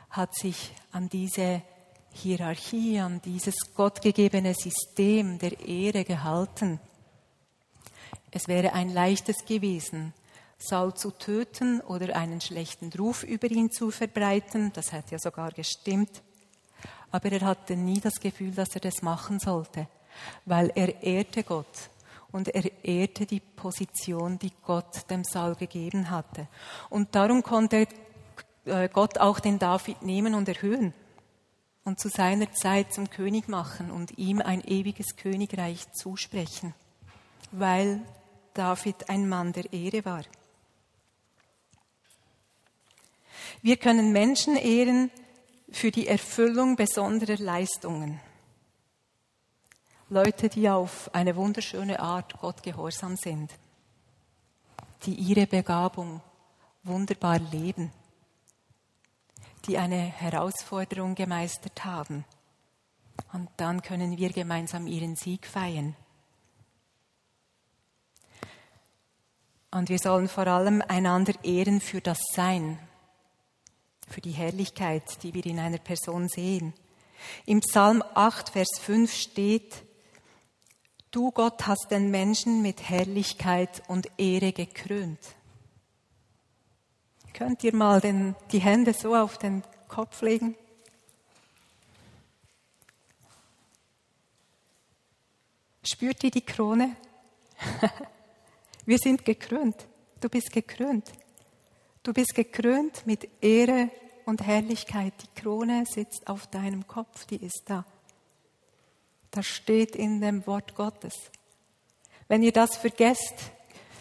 hat 0.10 0.36
sich 0.36 0.74
an 0.92 1.10
diese 1.10 1.62
Hierarchie, 2.12 3.00
an 3.00 3.22
dieses 3.22 3.56
gottgegebene 3.76 4.54
System 4.54 5.40
der 5.40 5.60
Ehre 5.60 6.04
gehalten. 6.04 6.80
Es 8.32 8.48
wäre 8.48 8.74
ein 8.74 8.90
leichtes 8.90 9.46
gewesen, 9.46 10.14
Saul 10.58 10.94
zu 10.96 11.12
töten 11.12 11.82
oder 11.82 12.16
einen 12.16 12.42
schlechten 12.42 12.92
Ruf 12.94 13.24
über 13.24 13.50
ihn 13.50 13.72
zu 13.72 13.92
verbreiten. 13.92 14.72
Das 14.74 14.92
hätte 14.92 15.12
ja 15.12 15.20
sogar 15.20 15.52
gestimmt. 15.52 16.24
Aber 17.12 17.32
er 17.32 17.42
hatte 17.42 17.76
nie 17.76 18.00
das 18.00 18.20
Gefühl, 18.20 18.52
dass 18.52 18.76
er 18.76 18.82
das 18.82 19.02
machen 19.02 19.40
sollte 19.40 19.88
weil 20.46 20.72
er 20.76 21.04
ehrte 21.04 21.44
Gott 21.44 21.90
und 22.32 22.50
er 22.50 22.84
ehrte 22.84 23.26
die 23.26 23.40
Position, 23.40 24.38
die 24.40 24.52
Gott 24.66 25.10
dem 25.10 25.24
Saul 25.24 25.56
gegeben 25.56 26.10
hatte. 26.10 26.48
Und 26.90 27.16
darum 27.16 27.44
konnte 27.44 27.88
äh, 28.66 28.90
Gott 28.90 29.18
auch 29.18 29.40
den 29.40 29.60
David 29.60 30.02
nehmen 30.02 30.34
und 30.36 30.48
erhöhen 30.48 30.94
und 31.84 32.00
zu 32.00 32.10
seiner 32.10 32.52
Zeit 32.52 32.94
zum 32.94 33.10
König 33.10 33.48
machen 33.48 33.92
und 33.92 34.18
ihm 34.18 34.42
ein 34.42 34.62
ewiges 34.62 35.16
Königreich 35.16 35.92
zusprechen, 35.94 36.74
weil 37.52 38.02
David 38.54 39.10
ein 39.10 39.30
Mann 39.30 39.54
der 39.54 39.72
Ehre 39.72 40.04
war. 40.04 40.24
Wir 43.62 43.78
können 43.78 44.12
Menschen 44.12 44.58
ehren 44.58 45.10
für 45.72 45.92
die 45.92 46.08
Erfüllung 46.08 46.76
besonderer 46.76 47.38
Leistungen. 47.38 48.20
Leute, 50.10 50.48
die 50.48 50.70
auf 50.70 51.14
eine 51.14 51.36
wunderschöne 51.36 52.00
Art 52.00 52.40
Gott 52.40 52.64
gehorsam 52.64 53.18
sind, 53.18 53.52
die 55.04 55.14
ihre 55.14 55.48
Begabung 55.48 56.22
wunderbar 56.84 57.40
leben, 57.40 57.92
die 59.66 59.78
eine 59.78 59.98
Herausforderung 59.98 61.16
gemeistert 61.16 61.84
haben. 61.84 62.24
Und 63.34 63.50
dann 63.58 63.82
können 63.82 64.18
wir 64.18 64.32
gemeinsam 64.32 64.88
ihren 64.88 65.16
Sieg 65.16 65.46
feiern. 65.46 65.96
Und 69.72 69.90
wir 69.90 70.00
sollen 70.00 70.30
vor 70.30 70.48
allem 70.48 70.82
einander 70.88 71.34
ehren 71.44 71.82
für 71.82 72.00
das 72.00 72.20
Sein, 72.34 72.80
für 74.08 74.22
die 74.22 74.32
Herrlichkeit, 74.32 75.24
die 75.24 75.34
wir 75.34 75.46
in 75.46 75.60
einer 75.60 75.78
Person 75.78 76.28
sehen. 76.30 76.74
Im 77.46 77.62
Psalm 77.62 78.04
8, 78.14 78.50
Vers 78.50 78.80
5 78.82 79.14
steht, 79.14 79.84
Du, 81.12 81.32
Gott, 81.32 81.66
hast 81.66 81.88
den 81.90 82.12
Menschen 82.12 82.62
mit 82.62 82.90
Herrlichkeit 82.90 83.82
und 83.88 84.08
Ehre 84.18 84.52
gekrönt. 84.52 85.20
Könnt 87.34 87.64
ihr 87.64 87.74
mal 87.74 88.02
den, 88.02 88.36
die 88.52 88.60
Hände 88.60 88.94
so 88.94 89.16
auf 89.16 89.38
den 89.38 89.64
Kopf 89.88 90.22
legen? 90.22 90.56
Spürt 95.84 96.24
ihr 96.24 96.32
die 96.32 96.42
Krone? 96.42 96.98
Wir 98.86 98.98
sind 98.98 99.24
gekrönt. 99.24 99.88
Du 100.20 100.30
bist 100.30 100.52
gekrönt. 100.52 101.12
Du 102.08 102.14
bist 102.14 102.36
gekrönt 102.36 103.06
mit 103.06 103.28
Ehre 103.42 103.90
und 104.26 104.42
Herrlichkeit. 104.42 105.12
Die 105.22 105.42
Krone 105.42 105.84
sitzt 105.86 106.26
auf 106.30 106.48
deinem 106.48 106.88
Kopf, 106.88 107.26
die 107.26 107.36
ist 107.36 107.64
da. 107.66 107.84
Das 109.30 109.46
steht 109.46 109.94
in 109.94 110.22
dem 110.22 110.48
Wort 110.48 110.74
Gottes. 110.74 111.14
Wenn 112.30 112.44
ihr 112.44 112.54
das 112.54 112.78
vergesst, 112.78 113.52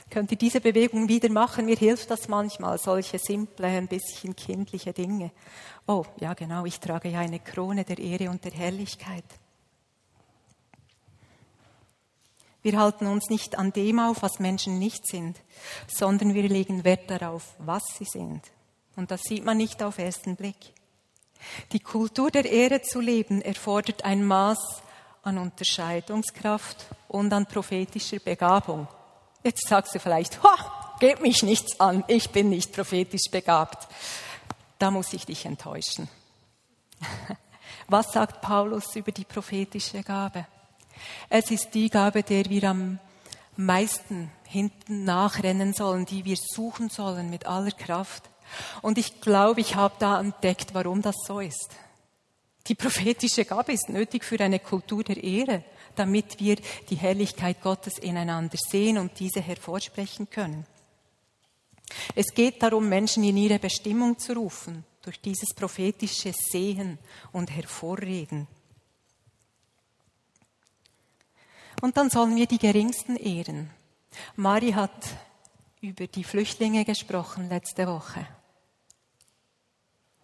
könnt 0.08 0.30
ihr 0.30 0.38
diese 0.38 0.60
Bewegung 0.60 1.08
wieder 1.08 1.28
machen. 1.30 1.66
Mir 1.66 1.74
hilft 1.74 2.08
das 2.08 2.28
manchmal, 2.28 2.78
solche 2.78 3.18
simple, 3.18 3.66
ein 3.66 3.88
bisschen 3.88 4.36
kindliche 4.36 4.92
Dinge. 4.92 5.32
Oh, 5.88 6.04
ja 6.20 6.34
genau, 6.34 6.64
ich 6.64 6.78
trage 6.78 7.08
ja 7.08 7.18
eine 7.18 7.40
Krone 7.40 7.82
der 7.82 7.98
Ehre 7.98 8.30
und 8.30 8.44
der 8.44 8.52
Herrlichkeit. 8.52 9.24
Wir 12.66 12.80
halten 12.80 13.06
uns 13.06 13.30
nicht 13.30 13.56
an 13.56 13.72
dem 13.72 14.00
auf, 14.00 14.22
was 14.22 14.40
Menschen 14.40 14.80
nicht 14.80 15.06
sind, 15.06 15.38
sondern 15.86 16.34
wir 16.34 16.48
legen 16.48 16.82
Wert 16.82 17.08
darauf, 17.08 17.54
was 17.58 17.84
sie 17.96 18.04
sind. 18.04 18.42
Und 18.96 19.12
das 19.12 19.20
sieht 19.22 19.44
man 19.44 19.56
nicht 19.56 19.84
auf 19.84 19.98
ersten 19.98 20.34
Blick. 20.34 20.56
Die 21.70 21.78
Kultur 21.78 22.32
der 22.32 22.44
Ehre 22.44 22.82
zu 22.82 22.98
leben 22.98 23.40
erfordert 23.40 24.04
ein 24.04 24.24
Maß 24.24 24.58
an 25.22 25.38
Unterscheidungskraft 25.38 26.86
und 27.06 27.32
an 27.32 27.46
prophetischer 27.46 28.18
Begabung. 28.18 28.88
Jetzt 29.44 29.68
sagst 29.68 29.94
du 29.94 30.00
vielleicht, 30.00 30.42
ha, 30.42 30.96
geht 30.98 31.22
mich 31.22 31.44
nichts 31.44 31.78
an, 31.78 32.02
ich 32.08 32.30
bin 32.30 32.48
nicht 32.48 32.72
prophetisch 32.72 33.30
begabt. 33.30 33.86
Da 34.80 34.90
muss 34.90 35.12
ich 35.12 35.24
dich 35.24 35.46
enttäuschen. 35.46 36.08
Was 37.86 38.12
sagt 38.12 38.40
Paulus 38.40 38.96
über 38.96 39.12
die 39.12 39.24
prophetische 39.24 40.02
Gabe? 40.02 40.46
Es 41.28 41.50
ist 41.50 41.70
die 41.74 41.90
Gabe, 41.90 42.22
der 42.22 42.46
wir 42.46 42.64
am 42.64 42.98
meisten 43.56 44.30
hinten 44.44 45.04
nachrennen 45.04 45.72
sollen, 45.72 46.06
die 46.06 46.24
wir 46.24 46.36
suchen 46.36 46.88
sollen 46.88 47.30
mit 47.30 47.46
aller 47.46 47.72
Kraft. 47.72 48.30
Und 48.82 48.98
ich 48.98 49.20
glaube, 49.20 49.60
ich 49.60 49.74
habe 49.74 49.94
da 49.98 50.20
entdeckt, 50.20 50.74
warum 50.74 51.02
das 51.02 51.16
so 51.26 51.40
ist. 51.40 51.70
Die 52.68 52.74
prophetische 52.74 53.44
Gabe 53.44 53.72
ist 53.72 53.88
nötig 53.88 54.24
für 54.24 54.40
eine 54.40 54.58
Kultur 54.58 55.04
der 55.04 55.22
Ehre, 55.22 55.64
damit 55.94 56.40
wir 56.40 56.56
die 56.90 56.96
Herrlichkeit 56.96 57.62
Gottes 57.62 57.98
ineinander 57.98 58.58
sehen 58.58 58.98
und 58.98 59.18
diese 59.18 59.40
hervorsprechen 59.40 60.28
können. 60.30 60.66
Es 62.14 62.34
geht 62.34 62.62
darum, 62.62 62.88
Menschen 62.88 63.22
in 63.22 63.36
ihre 63.36 63.58
Bestimmung 63.58 64.18
zu 64.18 64.32
rufen, 64.34 64.84
durch 65.02 65.20
dieses 65.20 65.54
prophetische 65.54 66.32
Sehen 66.32 66.98
und 67.32 67.50
Hervorreden. 67.50 68.48
Und 71.80 71.96
dann 71.96 72.10
sollen 72.10 72.36
wir 72.36 72.46
die 72.46 72.58
Geringsten 72.58 73.16
ehren. 73.16 73.70
Mari 74.34 74.72
hat 74.72 75.06
über 75.80 76.06
die 76.06 76.24
Flüchtlinge 76.24 76.84
gesprochen 76.84 77.48
letzte 77.48 77.86
Woche. 77.86 78.26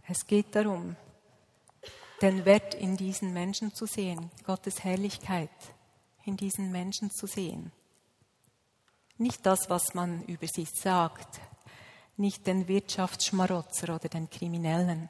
Es 0.09 0.27
geht 0.27 0.55
darum, 0.57 0.97
den 2.21 2.45
Wert 2.45 2.75
in 2.75 2.97
diesen 2.97 3.33
Menschen 3.33 3.75
zu 3.75 3.87
sehen, 3.87 4.31
Gottes 4.45 4.83
Herrlichkeit 4.85 5.51
in 6.25 6.37
diesen 6.37 6.71
Menschen 6.71 7.11
zu 7.11 7.27
sehen. 7.27 7.73
Nicht 9.19 9.45
das, 9.45 9.69
was 9.69 9.95
man 9.95 10.25
über 10.25 10.47
sie 10.47 10.65
sagt, 10.65 11.41
nicht 12.17 12.47
den 12.47 12.69
Wirtschaftsschmarotzer 12.69 13.95
oder 13.95 14.09
den 14.09 14.31
Kriminellen, 14.31 15.09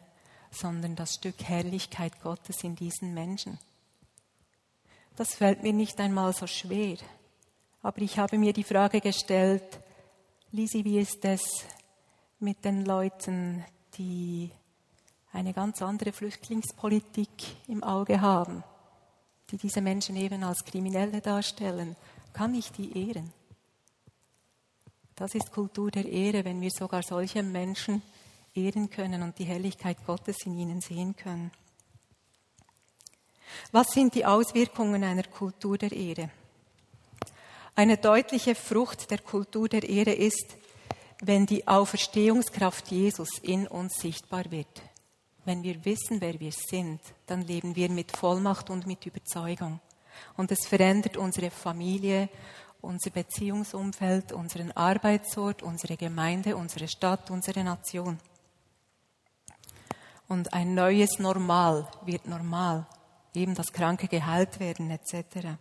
sondern 0.51 0.97
das 0.97 1.15
Stück 1.15 1.43
Herrlichkeit 1.43 2.21
Gottes 2.23 2.63
in 2.63 2.77
diesen 2.77 3.15
Menschen. 3.15 3.59
Das 5.23 5.37
fällt 5.37 5.63
mir 5.63 5.73
nicht 5.73 6.01
einmal 6.01 6.33
so 6.33 6.49
schwer, 6.49 6.97
aber 7.81 8.03
ich 8.03 8.19
habe 8.19 8.39
mir 8.39 8.53
die 8.53 8.65
Frage 8.65 9.01
gestellt, 9.01 9.63
Lisi, 10.51 10.85
wie 10.85 10.99
ist 10.99 11.25
es 11.25 11.65
mit 12.41 12.65
den 12.65 12.85
Leuten, 12.85 13.65
die 13.97 14.51
eine 15.33 15.53
ganz 15.53 15.81
andere 15.81 16.11
Flüchtlingspolitik 16.11 17.29
im 17.69 17.85
Auge 17.85 18.21
haben, 18.21 18.65
die 19.53 19.59
diese 19.59 19.81
Menschen 19.81 20.17
eben 20.17 20.43
als 20.43 20.65
Kriminelle 20.65 21.21
darstellen? 21.21 21.95
Kann 22.33 22.57
ich 22.57 22.73
die 22.73 23.07
ehren? 23.07 23.33
Das 25.15 25.37
ist 25.37 25.53
Kultur 25.53 25.93
der 25.93 26.07
Ehre, 26.07 26.45
wenn 26.45 26.61
wir 26.61 26.71
sogar 26.73 27.05
solche 27.05 27.45
Menschen 27.45 28.03
ehren 28.57 28.91
können 28.91 29.23
und 29.23 29.39
die 29.39 29.45
Herrlichkeit 29.45 30.05
Gottes 30.05 30.39
in 30.47 30.59
ihnen 30.59 30.81
sehen 30.81 31.15
können. 31.15 31.53
Was 33.71 33.93
sind 33.93 34.15
die 34.15 34.25
Auswirkungen 34.25 35.05
einer 35.05 35.25
Kultur 35.25 35.79
der 35.79 35.93
Ehre? 35.93 36.31
Eine 37.75 37.97
deutliche 37.97 38.55
Frucht 38.55 39.11
der 39.11 39.19
Kultur 39.19 39.69
der 39.69 39.89
Ehre 39.89 40.13
ist, 40.13 40.57
wenn 41.23 41.47
die 41.47 41.67
Auferstehungskraft 41.67 42.89
Jesus 42.89 43.39
in 43.39 43.67
uns 43.67 43.95
sichtbar 43.95 44.51
wird. 44.51 44.83
Wenn 45.45 45.63
wir 45.63 45.85
wissen, 45.85 46.21
wer 46.21 46.39
wir 46.39 46.53
sind, 46.53 47.01
dann 47.27 47.43
leben 47.43 47.75
wir 47.75 47.89
mit 47.91 48.13
Vollmacht 48.13 48.71
und 48.71 48.87
mit 48.87 49.07
Überzeugung. 49.07 49.81
Und 50.37 50.53
es 50.53 50.67
verändert 50.67 51.17
unsere 51.17 51.51
Familie, 51.51 52.29
unser 52.81 53.11
Beziehungsumfeld, 53.11 54.33
unseren 54.33 54.73
Arbeitsort, 54.73 55.63
unsere 55.63 55.97
Gemeinde, 55.97 56.57
unsere 56.57 56.89
Stadt, 56.89 57.31
unsere 57.31 57.65
Nation. 57.65 58.19
Und 60.29 60.53
ein 60.53 60.75
neues 60.75 61.19
Normal 61.19 61.89
wird 62.05 62.27
normal, 62.27 62.87
eben 63.35 63.55
das 63.55 63.73
Kranke 63.73 64.09
geheilt 64.09 64.61
werden 64.61 64.91
etc. 64.91 65.59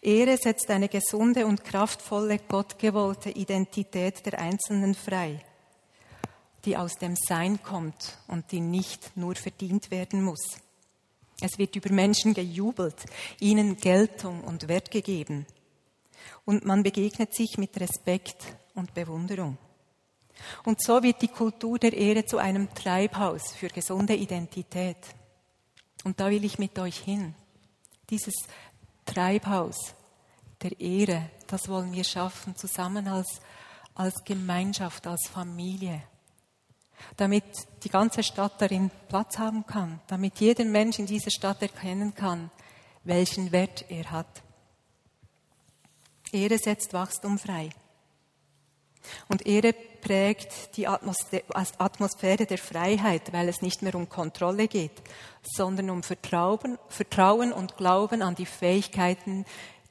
Ehre 0.00 0.36
setzt 0.36 0.70
eine 0.70 0.88
gesunde 0.88 1.46
und 1.46 1.64
kraftvolle, 1.64 2.38
gottgewollte 2.38 3.30
Identität 3.30 4.24
der 4.24 4.38
Einzelnen 4.38 4.94
frei, 4.94 5.44
die 6.64 6.76
aus 6.76 6.94
dem 6.94 7.16
Sein 7.16 7.62
kommt 7.62 8.18
und 8.28 8.50
die 8.50 8.60
nicht 8.60 9.16
nur 9.16 9.34
verdient 9.34 9.90
werden 9.90 10.22
muss. 10.22 10.58
Es 11.40 11.58
wird 11.58 11.76
über 11.76 11.92
Menschen 11.92 12.34
gejubelt, 12.34 13.04
ihnen 13.38 13.76
Geltung 13.76 14.42
und 14.42 14.68
Wert 14.68 14.90
gegeben 14.90 15.46
und 16.44 16.64
man 16.64 16.82
begegnet 16.82 17.34
sich 17.34 17.58
mit 17.58 17.78
Respekt 17.78 18.42
und 18.74 18.94
Bewunderung. 18.94 19.58
Und 20.64 20.82
so 20.82 21.02
wird 21.02 21.20
die 21.20 21.28
Kultur 21.28 21.78
der 21.78 21.92
Ehre 21.92 22.24
zu 22.24 22.38
einem 22.38 22.72
Treibhaus 22.72 23.52
für 23.52 23.68
gesunde 23.68 24.14
Identität. 24.14 24.96
Und 26.04 26.20
da 26.20 26.30
will 26.30 26.44
ich 26.44 26.58
mit 26.58 26.78
euch 26.78 26.98
hin. 26.98 27.34
Dieses 28.10 28.34
Treibhaus 29.04 29.94
der 30.62 30.78
Ehre, 30.80 31.30
das 31.46 31.68
wollen 31.68 31.92
wir 31.92 32.04
schaffen, 32.04 32.56
zusammen 32.56 33.08
als, 33.08 33.40
als 33.94 34.24
Gemeinschaft, 34.24 35.06
als 35.06 35.28
Familie, 35.28 36.02
damit 37.16 37.44
die 37.84 37.88
ganze 37.88 38.22
Stadt 38.22 38.60
darin 38.60 38.90
Platz 39.08 39.38
haben 39.38 39.66
kann, 39.66 40.00
damit 40.08 40.40
jeder 40.40 40.64
Mensch 40.64 40.98
in 40.98 41.06
dieser 41.06 41.30
Stadt 41.30 41.62
erkennen 41.62 42.14
kann, 42.14 42.50
welchen 43.04 43.52
Wert 43.52 43.84
er 43.88 44.10
hat. 44.10 44.42
Ehre 46.32 46.58
setzt 46.58 46.92
Wachstum 46.92 47.38
frei. 47.38 47.70
Und 49.28 49.46
Ehre 49.46 49.72
prägt 49.72 50.76
die 50.76 50.86
Atmosphäre 50.86 52.46
der 52.46 52.58
Freiheit, 52.58 53.32
weil 53.32 53.48
es 53.48 53.62
nicht 53.62 53.82
mehr 53.82 53.94
um 53.94 54.08
Kontrolle 54.08 54.68
geht, 54.68 55.02
sondern 55.42 55.90
um 55.90 56.02
Vertrauen, 56.02 56.78
Vertrauen 56.88 57.52
und 57.52 57.76
Glauben 57.76 58.22
an 58.22 58.34
die 58.34 58.46
Fähigkeiten, 58.46 59.44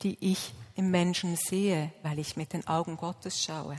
die 0.03 0.17
ich 0.19 0.53
im 0.75 0.91
Menschen 0.91 1.35
sehe, 1.35 1.91
weil 2.03 2.19
ich 2.19 2.37
mit 2.37 2.53
den 2.53 2.67
Augen 2.67 2.97
Gottes 2.97 3.41
schaue. 3.43 3.77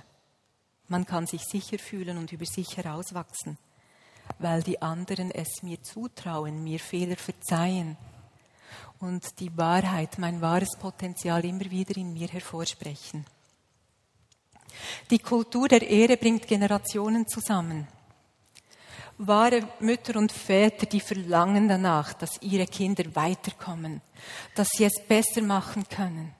Man 0.88 1.06
kann 1.06 1.26
sich 1.26 1.42
sicher 1.44 1.78
fühlen 1.78 2.18
und 2.18 2.32
über 2.32 2.46
sich 2.46 2.76
herauswachsen, 2.76 3.58
weil 4.38 4.62
die 4.62 4.82
anderen 4.82 5.30
es 5.30 5.62
mir 5.62 5.82
zutrauen, 5.82 6.64
mir 6.64 6.80
Fehler 6.80 7.16
verzeihen 7.16 7.96
und 9.00 9.38
die 9.40 9.56
Wahrheit, 9.56 10.18
mein 10.18 10.40
wahres 10.40 10.76
Potenzial 10.78 11.44
immer 11.44 11.70
wieder 11.70 11.96
in 11.96 12.12
mir 12.12 12.28
hervorsprechen. 12.28 13.24
Die 15.10 15.18
Kultur 15.18 15.68
der 15.68 15.88
Ehre 15.88 16.16
bringt 16.16 16.46
Generationen 16.46 17.26
zusammen. 17.26 17.86
Wahre 19.18 19.68
Mütter 19.80 20.16
und 20.16 20.30
Väter, 20.30 20.86
die 20.86 21.00
verlangen 21.00 21.68
danach, 21.68 22.12
dass 22.12 22.40
ihre 22.40 22.66
Kinder 22.66 23.04
weiterkommen, 23.14 24.00
dass 24.54 24.68
sie 24.68 24.84
es 24.84 25.00
besser 25.08 25.42
machen 25.42 25.84
können. 25.88 26.34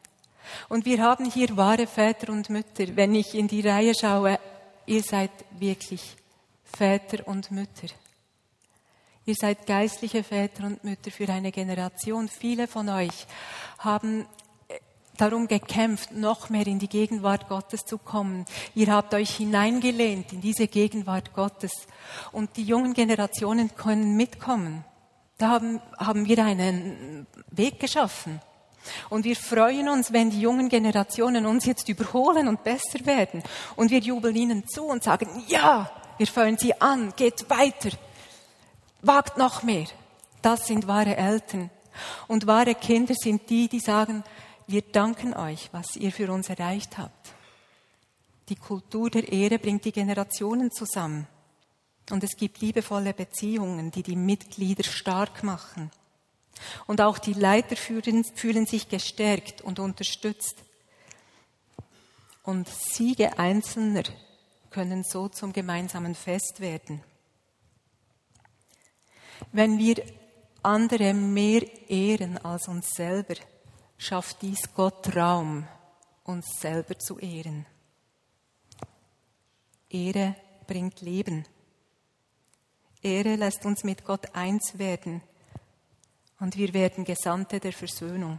Und 0.68 0.84
wir 0.86 1.02
haben 1.02 1.30
hier 1.30 1.56
wahre 1.56 1.86
Väter 1.86 2.32
und 2.32 2.50
Mütter. 2.50 2.96
Wenn 2.96 3.14
ich 3.14 3.34
in 3.34 3.48
die 3.48 3.66
Reihe 3.66 3.94
schaue, 3.94 4.38
ihr 4.86 5.02
seid 5.02 5.30
wirklich 5.58 6.02
Väter 6.64 7.26
und 7.26 7.50
Mütter. 7.50 7.88
Ihr 9.26 9.34
seid 9.34 9.66
geistliche 9.66 10.24
Väter 10.24 10.64
und 10.64 10.84
Mütter 10.84 11.10
für 11.10 11.28
eine 11.28 11.52
Generation. 11.52 12.28
Viele 12.28 12.66
von 12.66 12.88
euch 12.88 13.26
haben 13.78 14.24
darum 15.20 15.48
gekämpft, 15.48 16.12
noch 16.12 16.48
mehr 16.48 16.66
in 16.66 16.78
die 16.78 16.88
Gegenwart 16.88 17.48
Gottes 17.48 17.84
zu 17.84 17.98
kommen. 17.98 18.44
Ihr 18.74 18.92
habt 18.92 19.14
euch 19.14 19.36
hineingelehnt 19.36 20.32
in 20.32 20.40
diese 20.40 20.68
Gegenwart 20.68 21.34
Gottes. 21.34 21.72
Und 22.32 22.56
die 22.56 22.64
jungen 22.64 22.94
Generationen 22.94 23.74
können 23.76 24.16
mitkommen. 24.16 24.84
Da 25.36 25.50
haben, 25.50 25.80
haben 25.98 26.26
wir 26.26 26.44
einen 26.44 27.26
Weg 27.50 27.78
geschaffen. 27.78 28.40
Und 29.10 29.24
wir 29.24 29.36
freuen 29.36 29.88
uns, 29.88 30.12
wenn 30.12 30.30
die 30.30 30.40
jungen 30.40 30.68
Generationen 30.68 31.46
uns 31.46 31.66
jetzt 31.66 31.88
überholen 31.88 32.48
und 32.48 32.64
besser 32.64 33.04
werden. 33.04 33.42
Und 33.76 33.90
wir 33.90 34.00
jubeln 34.00 34.34
ihnen 34.34 34.66
zu 34.66 34.84
und 34.84 35.02
sagen, 35.02 35.28
ja, 35.48 35.90
wir 36.16 36.26
feuern 36.26 36.58
sie 36.58 36.80
an, 36.80 37.12
geht 37.16 37.48
weiter. 37.50 37.90
Wagt 39.02 39.38
noch 39.38 39.62
mehr. 39.62 39.86
Das 40.42 40.66
sind 40.66 40.86
wahre 40.86 41.16
Eltern. 41.16 41.70
Und 42.26 42.46
wahre 42.46 42.74
Kinder 42.74 43.14
sind 43.14 43.50
die, 43.50 43.68
die 43.68 43.80
sagen, 43.80 44.24
wir 44.68 44.82
danken 44.82 45.32
euch, 45.32 45.70
was 45.72 45.96
ihr 45.96 46.12
für 46.12 46.30
uns 46.30 46.50
erreicht 46.50 46.98
habt. 46.98 47.32
Die 48.50 48.56
Kultur 48.56 49.08
der 49.08 49.32
Ehre 49.32 49.58
bringt 49.58 49.86
die 49.86 49.92
Generationen 49.92 50.70
zusammen. 50.70 51.26
Und 52.10 52.22
es 52.22 52.36
gibt 52.36 52.60
liebevolle 52.60 53.14
Beziehungen, 53.14 53.90
die 53.90 54.02
die 54.02 54.16
Mitglieder 54.16 54.84
stark 54.84 55.42
machen. 55.42 55.90
Und 56.86 57.00
auch 57.00 57.18
die 57.18 57.32
Leiter 57.32 57.76
fühlen, 57.76 58.24
fühlen 58.24 58.66
sich 58.66 58.90
gestärkt 58.90 59.62
und 59.62 59.78
unterstützt. 59.78 60.56
Und 62.42 62.68
Siege 62.68 63.38
Einzelner 63.38 64.02
können 64.70 65.02
so 65.02 65.28
zum 65.28 65.54
gemeinsamen 65.54 66.14
Fest 66.14 66.60
werden. 66.60 67.02
Wenn 69.50 69.78
wir 69.78 70.02
andere 70.62 71.14
mehr 71.14 71.62
ehren 71.88 72.36
als 72.38 72.68
uns 72.68 72.90
selber, 72.90 73.36
schafft 73.98 74.42
dies 74.42 74.72
Gott 74.74 75.14
Raum, 75.14 75.66
uns 76.24 76.46
selber 76.60 76.98
zu 76.98 77.18
ehren. 77.18 77.66
Ehre 79.90 80.36
bringt 80.66 81.00
Leben. 81.00 81.44
Ehre 83.02 83.34
lässt 83.34 83.66
uns 83.66 83.84
mit 83.84 84.04
Gott 84.04 84.34
eins 84.34 84.78
werden 84.78 85.20
und 86.38 86.56
wir 86.56 86.72
werden 86.74 87.04
Gesandte 87.04 87.58
der 87.58 87.72
Versöhnung. 87.72 88.38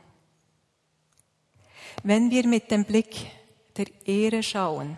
Wenn 2.03 2.31
wir 2.31 2.47
mit 2.47 2.71
dem 2.71 2.85
Blick 2.85 3.27
der 3.75 3.87
Ehre 4.05 4.43
schauen, 4.43 4.97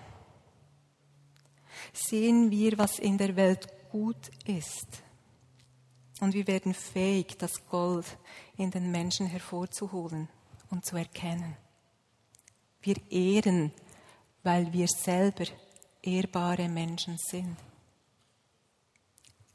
sehen 1.93 2.51
wir, 2.51 2.77
was 2.77 2.99
in 2.99 3.17
der 3.17 3.35
Welt 3.35 3.67
gut 3.89 4.29
ist 4.45 4.87
und 6.19 6.33
wir 6.33 6.45
werden 6.47 6.73
fähig, 6.73 7.37
das 7.37 7.67
Gold 7.69 8.05
in 8.57 8.69
den 8.69 8.91
Menschen 8.91 9.25
hervorzuholen 9.25 10.29
und 10.71 10.85
zu 10.85 10.95
erkennen. 10.95 11.55
Wir 12.81 12.95
ehren, 13.11 13.71
weil 14.43 14.73
wir 14.73 14.87
selber 14.87 15.45
ehrbare 16.01 16.67
Menschen 16.67 17.17
sind. 17.17 17.55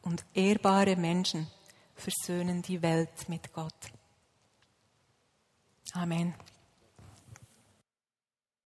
Und 0.02 0.24
ehrbare 0.34 0.94
Menschen 0.94 1.48
versöhnen 1.96 2.62
die 2.62 2.80
Welt 2.80 3.28
mit 3.28 3.52
Gott. 3.52 3.90
Amen. 5.94 6.34